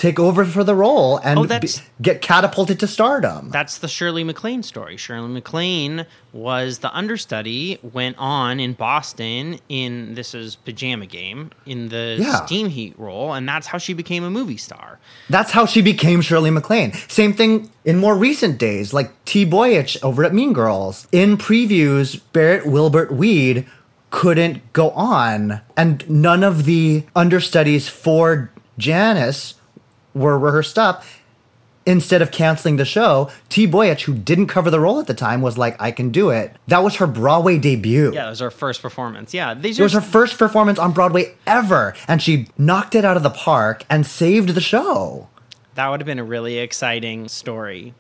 take 0.05 0.21
over 0.21 0.45
for 0.45 0.63
the 0.65 0.75
role 0.75 1.17
and 1.25 1.39
Oh, 1.39 1.47
be- 1.59 1.69
get 2.03 2.21
catapulted 2.21 2.79
to 2.81 2.87
stardom. 2.87 3.49
That's 3.51 3.79
the 3.79 3.89
Shirley 3.89 4.23
MacLaine 4.23 4.63
story. 4.63 4.99
Shirley 4.99 5.29
MacLaine 5.29 6.05
was 6.35 6.81
the 6.81 6.95
understudy, 6.95 7.79
went 7.83 8.17
on 8.19 8.61
in 8.61 8.75
Boston 8.75 9.59
in 9.71 10.15
this 10.15 10.35
is 10.35 10.57
Pajama 10.57 11.07
Game 11.07 11.53
in 11.65 11.89
the 11.89 12.17
Yeah. 12.21 12.45
Steam 12.45 12.69
Heat 12.69 12.95
role, 12.99 13.33
and 13.33 13.49
that's 13.49 13.67
how 13.69 13.79
she 13.79 13.95
became 13.95 14.25
a 14.25 14.31
movie 14.31 14.59
star. 14.59 14.99
That's 15.31 15.53
how 15.53 15.65
she 15.65 15.81
became 15.81 16.21
Shirley 16.21 16.51
MacLaine. 16.51 16.93
Same 17.09 17.33
thing 17.33 17.71
in 17.87 17.97
more 17.97 18.15
recent 18.17 18.59
days, 18.59 18.93
like 18.93 19.11
T. 19.25 19.47
Boyich 19.47 19.97
over 20.03 20.23
at 20.23 20.35
Mean 20.35 20.53
Girls. 20.53 21.07
In 21.13 21.39
previews, 21.39 22.21
Barrett 22.35 22.67
Wilbert 22.67 23.11
Weed 23.11 23.65
couldn't 24.11 24.61
go 24.75 24.91
on, 24.91 25.61
and 25.79 26.05
none 26.11 26.45
of 26.45 26.67
the 26.67 27.05
understudies 27.17 27.89
for 27.89 28.51
Janis 28.79 29.55
were 30.15 30.39
rehearsed 30.39 30.79
up. 30.79 31.05
Instead 31.87 32.23
of 32.23 32.31
canceling 32.31 32.77
the 32.77 32.85
show, 32.87 33.31
T. 33.51 33.69
Boyich, 33.69 34.05
who 34.05 34.15
didn't 34.15 34.47
cover 34.47 34.71
the 34.71 34.81
role 34.81 34.99
at 35.01 35.07
the 35.07 35.13
time, 35.13 35.43
was 35.43 35.59
like, 35.59 35.77
I 35.79 35.91
can 35.91 36.09
do 36.11 36.31
it. 36.31 36.57
That 36.69 36.83
was 36.83 36.97
her 36.97 37.07
Broadway 37.07 37.59
debut. 37.59 38.07
Yeah, 38.15 38.23
that 38.25 38.31
was 38.31 38.41
her 38.41 38.51
first 38.51 38.81
performance. 38.81 39.35
Yeah, 39.35 39.53
these 39.53 39.79
It 39.79 39.83
was 39.83 39.93
her 39.93 40.01
first 40.01 40.39
performance 40.39 40.79
on 40.79 40.93
Broadway 40.93 41.35
ever, 41.47 41.95
and 42.09 42.23
she 42.23 42.49
knocked 42.57 42.95
it 42.95 43.05
out 43.05 43.19
of 43.19 43.23
the 43.23 43.29
park 43.29 43.85
and 43.91 44.07
saved 44.07 44.51
the 44.51 44.63
show. 44.63 45.29
that 45.75 45.89
would 45.91 46.01
have 46.01 46.07
been 46.07 46.19
a 46.19 46.25
really 46.25 46.57
exciting 46.57 47.29
story 47.29 47.93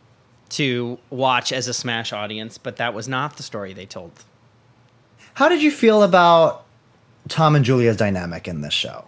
to 0.50 0.98
watch 1.11 1.53
as 1.53 1.68
a 1.68 1.74
Smash 1.74 2.11
audience, 2.12 2.57
but 2.57 2.77
that 2.77 2.94
was 2.94 3.07
not 3.07 3.37
the 3.37 3.42
story 3.42 3.74
they 3.74 3.85
told. 3.85 4.12
How 5.35 5.48
did 5.50 5.62
you 5.62 5.70
feel 5.70 6.03
about 6.03 6.64
Tom 7.29 7.55
and 7.55 7.64
Julia's 7.66 7.98
dynamic 7.98 8.48
in 8.48 8.62
this 8.62 8.72
show, 8.72 9.05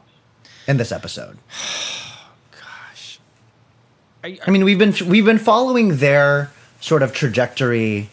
in 0.66 0.77
this 0.77 0.92
episode? 0.92 1.38
I, 4.46 4.50
mean, 4.50 4.64
we've 4.64 4.78
been 4.78 4.94
we've 5.06 5.24
been 5.24 5.38
following 5.38 5.96
their 5.98 6.50
sort 6.80 7.02
of 7.02 7.12
trajectory 7.12 8.08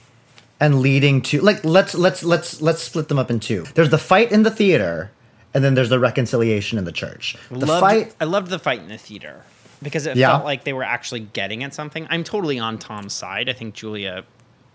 and 0.59 0.79
leading 0.79 1.21
to 1.23 1.41
like 1.41 1.63
let's 1.63 1.95
let's 1.95 2.23
let's 2.23 2.61
let's 2.61 2.81
split 2.81 3.07
them 3.07 3.19
up 3.19 3.29
in 3.31 3.39
two. 3.39 3.65
There's 3.73 3.89
the 3.89 3.97
fight 3.97 4.31
in 4.31 4.43
the 4.43 4.51
theater, 4.51 5.11
and 5.53 5.63
then 5.63 5.73
there's 5.73 5.89
the 5.89 5.99
reconciliation 5.99 6.77
in 6.77 6.85
the 6.85 6.91
church. 6.91 7.35
The 7.49 7.65
loved, 7.65 7.81
fight, 7.81 8.15
I 8.21 8.25
loved 8.25 8.49
the 8.49 8.59
fight 8.59 8.79
in 8.79 8.87
the 8.87 8.97
theater 8.97 9.43
because 9.81 10.05
it 10.05 10.15
Yeah. 10.15 10.29
felt 10.31 10.45
like 10.45 10.63
they 10.63 10.73
were 10.73 10.83
actually 10.83 11.21
getting 11.21 11.63
at 11.63 11.73
something. 11.73 12.07
I'm 12.09 12.23
totally 12.23 12.59
on 12.59 12.77
Tom's 12.77 13.13
side. 13.13 13.49
I 13.49 13.53
think 13.53 13.73
Julia 13.75 14.23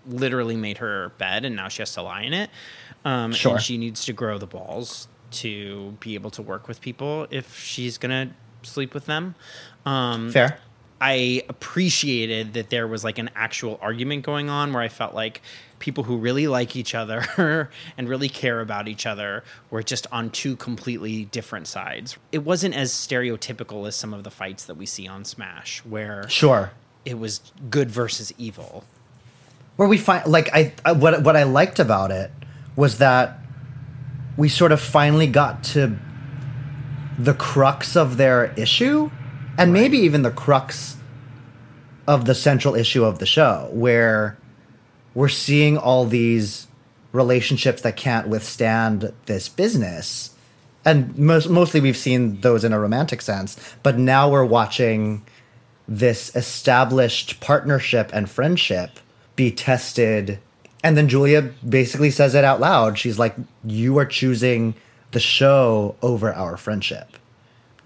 literally 0.07 0.57
made 0.57 0.79
her 0.79 1.13
bed 1.19 1.45
and 1.45 1.57
now 1.57 1.69
she 1.69 1.83
has 1.83 1.93
to 1.95 2.03
lie 2.03 2.23
in 2.23 2.35
it. 2.35 2.51
Um, 3.05 3.33
Sure. 3.33 3.53
And 3.55 3.63
she 3.63 3.79
needs 3.79 4.05
to 4.07 4.13
grow 4.13 4.39
the 4.39 4.47
balls 4.47 5.09
to 5.31 5.97
be 6.01 6.15
able 6.15 6.31
to 6.33 6.43
work 6.43 6.69
with 6.69 6.81
people 6.81 7.27
if 7.31 7.59
she's 7.63 7.99
going 7.99 8.29
to 8.29 8.35
sleep 8.69 8.95
with 8.95 9.07
them. 9.07 9.35
Um, 9.87 10.31
fair. 10.31 10.59
I 11.01 11.43
appreciated 11.49 12.55
that 12.55 12.71
there 12.71 12.87
was 12.89 13.05
like 13.05 13.19
an 13.19 13.31
actual 13.37 13.79
argument 13.81 14.25
going 14.25 14.51
on 14.51 14.73
where 14.73 14.83
I 14.83 14.89
felt 14.89 15.15
like 15.15 15.41
people 15.79 16.03
who 16.05 16.17
really 16.17 16.49
like 16.49 16.75
each 16.75 16.93
other 16.95 17.71
and 17.97 18.09
really 18.09 18.29
care 18.29 18.61
about 18.61 18.89
each 18.89 19.07
other 19.07 19.45
were 19.71 19.83
just 19.83 20.09
on 20.11 20.29
two 20.31 20.57
completely 20.57 21.27
different 21.27 21.69
sides. 21.69 22.17
It 22.33 22.39
wasn't 22.39 22.75
as 22.75 22.91
stereotypical 22.93 23.87
as 23.87 23.95
some 23.95 24.13
of 24.13 24.25
the 24.25 24.31
fights 24.31 24.65
that 24.65 24.75
we 24.77 24.87
see 24.87 25.07
on 25.07 25.25
Smash, 25.25 25.85
where 25.85 26.29
Sure. 26.29 26.73
it 27.05 27.19
was 27.19 27.41
good 27.71 27.91
versus 27.91 28.33
evil. 28.39 28.85
where 29.77 29.87
we 29.89 29.99
find 29.99 30.27
like 30.27 30.49
I, 30.53 30.73
I 30.85 30.91
what 30.93 31.23
what 31.23 31.37
I 31.37 31.45
liked 31.45 31.79
about 31.79 32.11
it 32.11 32.33
was 32.75 32.99
that 32.99 33.39
we 34.37 34.49
sort 34.49 34.73
of 34.73 34.81
finally 34.81 35.29
got 35.29 35.63
to 35.75 35.97
the 37.19 37.35
crux 37.35 37.97
of 37.97 38.17
their 38.17 38.47
issue 38.57 39.11
and 39.59 39.73
maybe 39.73 39.99
even 39.99 40.23
the 40.23 40.31
crux 40.31 40.97
of 42.07 42.25
the 42.25 42.35
central 42.35 42.75
issue 42.75 43.05
of 43.05 43.19
the 43.19 43.27
show 43.27 43.69
where 43.73 44.39
we're 45.15 45.29
seeing 45.29 45.77
all 45.77 46.07
these 46.07 46.67
relationships 47.13 47.83
that 47.83 47.97
can't 47.97 48.29
withstand 48.29 49.13
this 49.27 49.49
business 49.49 50.31
and 50.85 51.19
most, 51.19 51.51
mostly 51.51 51.81
we've 51.81 51.97
seen 51.97 52.41
those 52.41 52.65
in 52.65 52.73
a 52.73 52.81
romantic 52.81 53.21
sense 53.21 53.75
but 53.83 53.99
now 53.99 54.31
we're 54.31 54.45
watching 54.45 55.23
this 55.89 56.35
established 56.37 57.41
partnership 57.41 58.11
and 58.13 58.29
friendship 58.29 59.01
be 59.35 59.51
tested. 59.51 60.39
And 60.85 60.97
then 60.97 61.09
Julia 61.09 61.43
basically 61.67 62.11
says 62.11 62.35
it 62.35 62.45
out 62.45 62.61
loud. 62.61 62.99
She's 62.99 63.19
like, 63.19 63.35
You 63.65 63.97
are 63.99 64.05
choosing 64.05 64.75
the 65.13 65.21
show 65.21 65.97
over 66.03 66.33
our 66.33 66.59
friendship. 66.59 67.17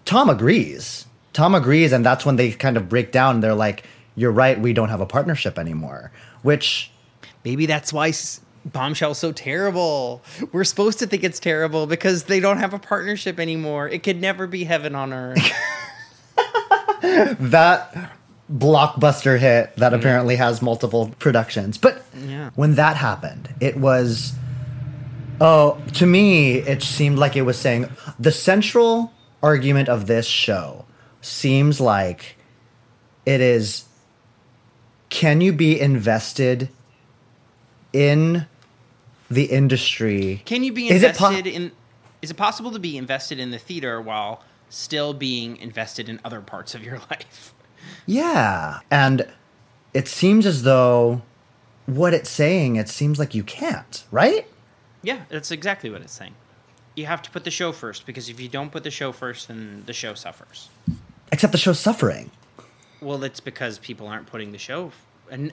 Tom 0.04 0.28
agrees. 0.28 1.06
Tom 1.32 1.54
agrees. 1.54 1.92
And 1.92 2.04
that's 2.04 2.24
when 2.24 2.36
they 2.36 2.52
kind 2.52 2.76
of 2.76 2.88
break 2.88 3.12
down. 3.12 3.40
They're 3.40 3.54
like, 3.54 3.84
You're 4.14 4.32
right. 4.32 4.58
We 4.58 4.72
don't 4.72 4.88
have 4.88 5.00
a 5.00 5.06
partnership 5.06 5.58
anymore. 5.58 6.12
Which, 6.42 6.90
Maybe 7.44 7.66
that's 7.66 7.92
why 7.92 8.12
Bombshell's 8.64 9.18
so 9.18 9.32
terrible. 9.32 10.22
We're 10.52 10.64
supposed 10.64 10.98
to 11.00 11.06
think 11.06 11.24
it's 11.24 11.40
terrible 11.40 11.86
because 11.86 12.24
they 12.24 12.40
don't 12.40 12.58
have 12.58 12.72
a 12.72 12.78
partnership 12.78 13.40
anymore. 13.40 13.88
It 13.88 14.02
could 14.02 14.20
never 14.20 14.46
be 14.46 14.64
heaven 14.64 14.94
on 14.94 15.12
earth. 15.12 15.52
that 17.02 18.12
blockbuster 18.52 19.38
hit 19.38 19.74
that 19.76 19.92
mm-hmm. 19.92 19.94
apparently 19.94 20.36
has 20.36 20.62
multiple 20.62 21.12
productions. 21.18 21.78
But 21.78 22.04
Yeah. 22.14 22.50
when 22.54 22.74
that 22.76 22.96
happened, 22.96 23.48
it 23.60 23.76
was 23.76 24.34
oh, 25.40 25.78
to 25.94 26.06
me 26.06 26.58
it 26.58 26.82
seemed 26.82 27.18
like 27.18 27.36
it 27.36 27.42
was 27.42 27.58
saying 27.58 27.88
the 28.18 28.30
central 28.30 29.12
argument 29.42 29.88
of 29.88 30.06
this 30.06 30.26
show 30.26 30.84
seems 31.22 31.80
like 31.80 32.36
it 33.24 33.40
is 33.40 33.86
can 35.08 35.40
you 35.40 35.52
be 35.52 35.80
invested 35.80 36.68
in 37.92 38.46
the 39.30 39.44
industry? 39.44 40.42
Can 40.44 40.64
you 40.64 40.72
be 40.72 40.88
Is 40.88 41.02
po- 41.02 41.28
invested 41.28 41.46
in? 41.46 41.72
Is 42.20 42.30
it 42.30 42.36
possible 42.36 42.70
to 42.70 42.78
be 42.78 42.96
invested 42.96 43.38
in 43.38 43.50
the 43.50 43.58
theater 43.58 44.00
while 44.00 44.42
still 44.68 45.12
being 45.12 45.56
invested 45.56 46.08
in 46.08 46.20
other 46.24 46.40
parts 46.40 46.74
of 46.74 46.82
your 46.82 46.98
life? 47.10 47.54
Yeah. 48.06 48.80
And 48.90 49.26
it 49.92 50.08
seems 50.08 50.46
as 50.46 50.62
though 50.62 51.22
what 51.86 52.14
it's 52.14 52.30
saying, 52.30 52.76
it 52.76 52.88
seems 52.88 53.18
like 53.18 53.34
you 53.34 53.42
can't, 53.42 54.04
right? 54.10 54.46
Yeah, 55.02 55.22
that's 55.28 55.50
exactly 55.50 55.90
what 55.90 56.00
it's 56.00 56.12
saying. 56.12 56.34
You 56.94 57.06
have 57.06 57.22
to 57.22 57.30
put 57.30 57.44
the 57.44 57.50
show 57.50 57.72
first 57.72 58.06
because 58.06 58.28
if 58.28 58.38
you 58.38 58.48
don't 58.48 58.70
put 58.70 58.84
the 58.84 58.90
show 58.90 59.12
first, 59.12 59.48
then 59.48 59.82
the 59.86 59.92
show 59.92 60.14
suffers. 60.14 60.68
Except 61.32 61.50
the 61.52 61.58
show's 61.58 61.80
suffering. 61.80 62.30
Well, 63.00 63.24
it's 63.24 63.40
because 63.40 63.78
people 63.78 64.06
aren't 64.06 64.26
putting 64.26 64.52
the 64.52 64.58
show, 64.58 64.92
and 65.30 65.52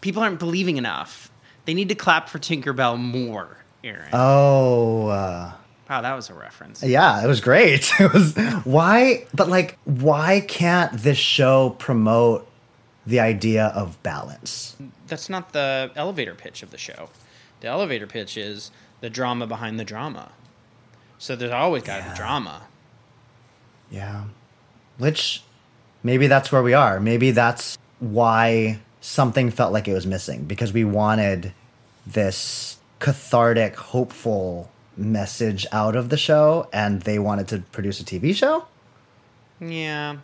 people 0.00 0.22
aren't 0.22 0.38
believing 0.38 0.76
enough. 0.78 1.30
They 1.66 1.74
need 1.74 1.88
to 1.90 1.94
clap 1.94 2.28
for 2.28 2.38
Tinkerbell 2.38 2.96
more, 2.98 3.58
Aaron. 3.84 4.08
Oh, 4.12 5.08
uh, 5.08 5.52
wow, 5.90 6.00
that 6.00 6.14
was 6.14 6.30
a 6.30 6.34
reference. 6.34 6.82
yeah, 6.82 7.22
it 7.22 7.26
was 7.26 7.40
great. 7.40 7.92
It 8.00 8.12
was 8.12 8.34
why, 8.64 9.26
but 9.34 9.48
like, 9.48 9.76
why 9.84 10.40
can't 10.46 10.92
this 10.92 11.18
show 11.18 11.70
promote 11.70 12.48
the 13.04 13.20
idea 13.20 13.66
of 13.66 14.00
balance? 14.02 14.76
That's 15.08 15.28
not 15.28 15.52
the 15.52 15.90
elevator 15.96 16.34
pitch 16.34 16.62
of 16.62 16.70
the 16.70 16.78
show. 16.78 17.10
The 17.60 17.68
elevator 17.68 18.06
pitch 18.06 18.36
is 18.36 18.70
the 19.00 19.10
drama 19.10 19.46
behind 19.46 19.78
the 19.80 19.84
drama. 19.84 20.30
So 21.18 21.34
there's 21.34 21.52
always 21.52 21.82
got 21.82 22.02
to 22.04 22.10
be 22.10 22.16
drama. 22.16 22.62
Yeah. 23.90 24.24
Which 24.98 25.42
maybe 26.02 26.26
that's 26.26 26.50
where 26.50 26.62
we 26.62 26.74
are. 26.74 27.00
Maybe 27.00 27.30
that's 27.30 27.76
why 28.00 28.78
something 29.00 29.50
felt 29.50 29.72
like 29.72 29.86
it 29.88 29.94
was 29.94 30.06
missing 30.06 30.44
because 30.44 30.72
we 30.72 30.84
wanted 30.84 31.52
this 32.06 32.78
cathartic, 32.98 33.76
hopeful 33.76 34.70
message 34.96 35.66
out 35.72 35.96
of 35.96 36.08
the 36.08 36.16
show 36.16 36.68
and 36.72 37.02
they 37.02 37.18
wanted 37.18 37.48
to 37.48 37.58
produce 37.72 38.00
a 38.00 38.04
TV 38.04 38.34
show? 38.34 38.64
Yeah. 39.60 40.16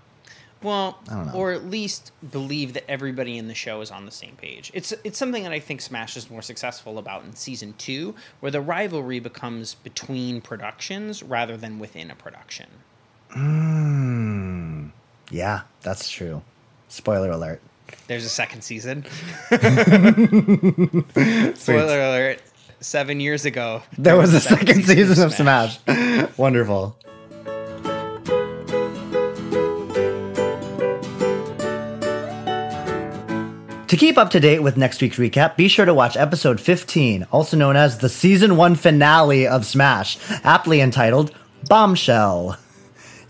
Well, 0.62 1.00
I 1.10 1.14
don't 1.14 1.26
know. 1.26 1.32
or 1.32 1.52
at 1.52 1.66
least 1.66 2.12
believe 2.30 2.72
that 2.74 2.88
everybody 2.88 3.36
in 3.36 3.48
the 3.48 3.54
show 3.54 3.80
is 3.80 3.90
on 3.90 4.04
the 4.04 4.12
same 4.12 4.36
page. 4.36 4.70
It's 4.72 4.92
it's 5.02 5.18
something 5.18 5.42
that 5.42 5.50
I 5.50 5.58
think 5.58 5.80
Smash 5.80 6.16
is 6.16 6.30
more 6.30 6.42
successful 6.42 6.98
about 6.98 7.24
in 7.24 7.34
season 7.34 7.74
two, 7.78 8.14
where 8.38 8.52
the 8.52 8.60
rivalry 8.60 9.18
becomes 9.18 9.74
between 9.74 10.40
productions 10.40 11.20
rather 11.22 11.56
than 11.56 11.80
within 11.80 12.12
a 12.12 12.14
production. 12.14 12.68
Hmm. 13.32 14.88
Yeah, 15.30 15.62
that's 15.82 16.08
true. 16.10 16.42
Spoiler 16.88 17.30
alert. 17.30 17.60
There's 18.06 18.24
a 18.24 18.28
second 18.28 18.62
season. 18.62 19.04
Spoiler 21.56 22.00
alert: 22.00 22.40
seven 22.80 23.20
years 23.20 23.44
ago, 23.44 23.82
There 23.96 24.16
was 24.16 24.34
a 24.34 24.40
second 24.40 24.84
season 24.84 25.24
of 25.24 25.32
Smash. 25.32 25.78
Wonderful. 26.36 26.96
To 33.88 33.96
keep 33.98 34.16
up 34.16 34.30
to 34.30 34.40
date 34.40 34.60
with 34.60 34.78
next 34.78 35.02
week's 35.02 35.18
recap, 35.18 35.54
be 35.56 35.68
sure 35.68 35.84
to 35.84 35.92
watch 35.92 36.16
episode 36.16 36.58
15, 36.58 37.26
also 37.30 37.58
known 37.58 37.76
as 37.76 37.98
the 37.98 38.08
season 38.08 38.56
1 38.56 38.74
finale 38.76 39.46
of 39.46 39.66
Smash, 39.66 40.16
aptly 40.44 40.80
entitled 40.80 41.30
Bombshell. 41.68 42.56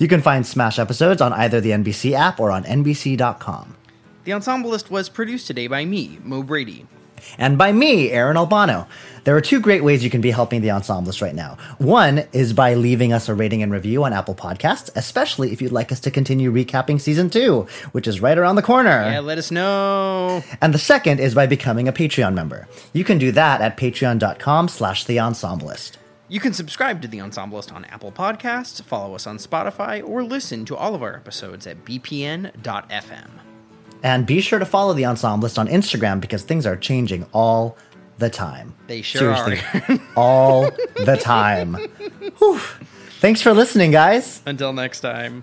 You 0.03 0.09
can 0.09 0.21
find 0.21 0.45
Smash 0.45 0.81
episodes 0.81 1.23
on 1.23 1.33
either 1.33 1.61
the 1.61 1.71
NBC 1.71 2.15
app 2.15 2.41
or 2.41 2.51
on 2.51 2.65
NBC.com. 2.65 3.77
The 4.25 4.33
Ensemblist 4.33 4.91
was 4.91 5.09
produced 5.09 5.47
today 5.47 5.69
by 5.69 5.85
me, 5.85 6.19
Mo 6.25 6.43
Brady. 6.43 6.87
and 7.38 7.57
by 7.57 7.71
me, 7.71 8.11
Aaron 8.11 8.37
Albano. 8.37 8.88
There 9.23 9.37
are 9.37 9.41
two 9.41 9.61
great 9.61 9.85
ways 9.85 10.03
you 10.03 10.11
can 10.11 10.21
be 10.21 10.33
helping 10.33 10.61
the 10.61 10.71
ensemblist 10.71 11.23
right 11.23 11.37
now. 11.37 11.57
One 11.79 12.25
is 12.33 12.53
by 12.53 12.75
leaving 12.75 13.12
us 13.12 13.29
a 13.29 13.35
rating 13.35 13.62
and 13.62 13.71
review 13.71 14.03
on 14.03 14.12
Apple 14.12 14.35
Podcasts, 14.35 14.91
especially 14.97 15.53
if 15.53 15.62
you'd 15.62 15.71
like 15.71 15.93
us 15.93 16.01
to 16.01 16.11
continue 16.11 16.53
recapping 16.53 17.01
season 17.01 17.31
two, 17.31 17.69
which 17.93 18.09
is 18.09 18.21
right 18.21 18.37
around 18.37 18.57
the 18.57 18.62
corner. 18.62 19.09
Yeah, 19.09 19.21
let 19.21 19.38
us 19.38 19.53
know. 19.53 20.43
And 20.61 20.75
the 20.75 20.81
second 20.81 21.21
is 21.21 21.33
by 21.33 21.47
becoming 21.47 21.87
a 21.87 21.93
Patreon 21.93 22.35
member. 22.35 22.67
You 22.93 23.05
can 23.05 23.19
do 23.19 23.31
that 23.31 23.61
at 23.61 23.77
patreon.com 23.77 24.67
slash 24.67 25.05
the 25.05 25.19
ensemblist. 25.19 25.99
You 26.33 26.40
can 26.40 26.55
subscribe 26.55 27.03
to 27.03 27.09
The 27.09 27.18
Ensemblist 27.18 27.75
on 27.75 27.85
Apple 27.85 28.11
Podcasts, 28.11 28.83
follow 28.83 29.14
us 29.14 29.27
on 29.27 29.37
Spotify, 29.37 30.03
or 30.03 30.25
listen 30.25 30.64
to 30.64 30.75
all 30.75 30.95
of 30.95 31.03
our 31.03 31.14
episodes 31.14 31.66
at 31.66 31.85
bpn.fm. 31.85 33.29
And 34.03 34.25
be 34.27 34.40
sure 34.40 34.59
to 34.59 34.64
follow 34.64 34.95
the 34.95 35.03
ensemblist 35.03 35.59
on 35.59 35.68
Instagram 35.68 36.23
because 36.23 36.42
things 36.42 36.64
are 36.64 36.75
changing 36.75 37.27
all 37.35 37.77
the 38.16 38.31
time. 38.31 38.75
They 38.87 39.03
sure 39.03 39.35
are. 39.35 39.59
all 40.16 40.71
the 41.05 41.18
time. 41.21 41.75
Whew. 42.38 42.59
Thanks 43.21 43.42
for 43.42 43.53
listening, 43.53 43.90
guys. 43.90 44.40
Until 44.47 44.73
next 44.73 45.01
time. 45.01 45.42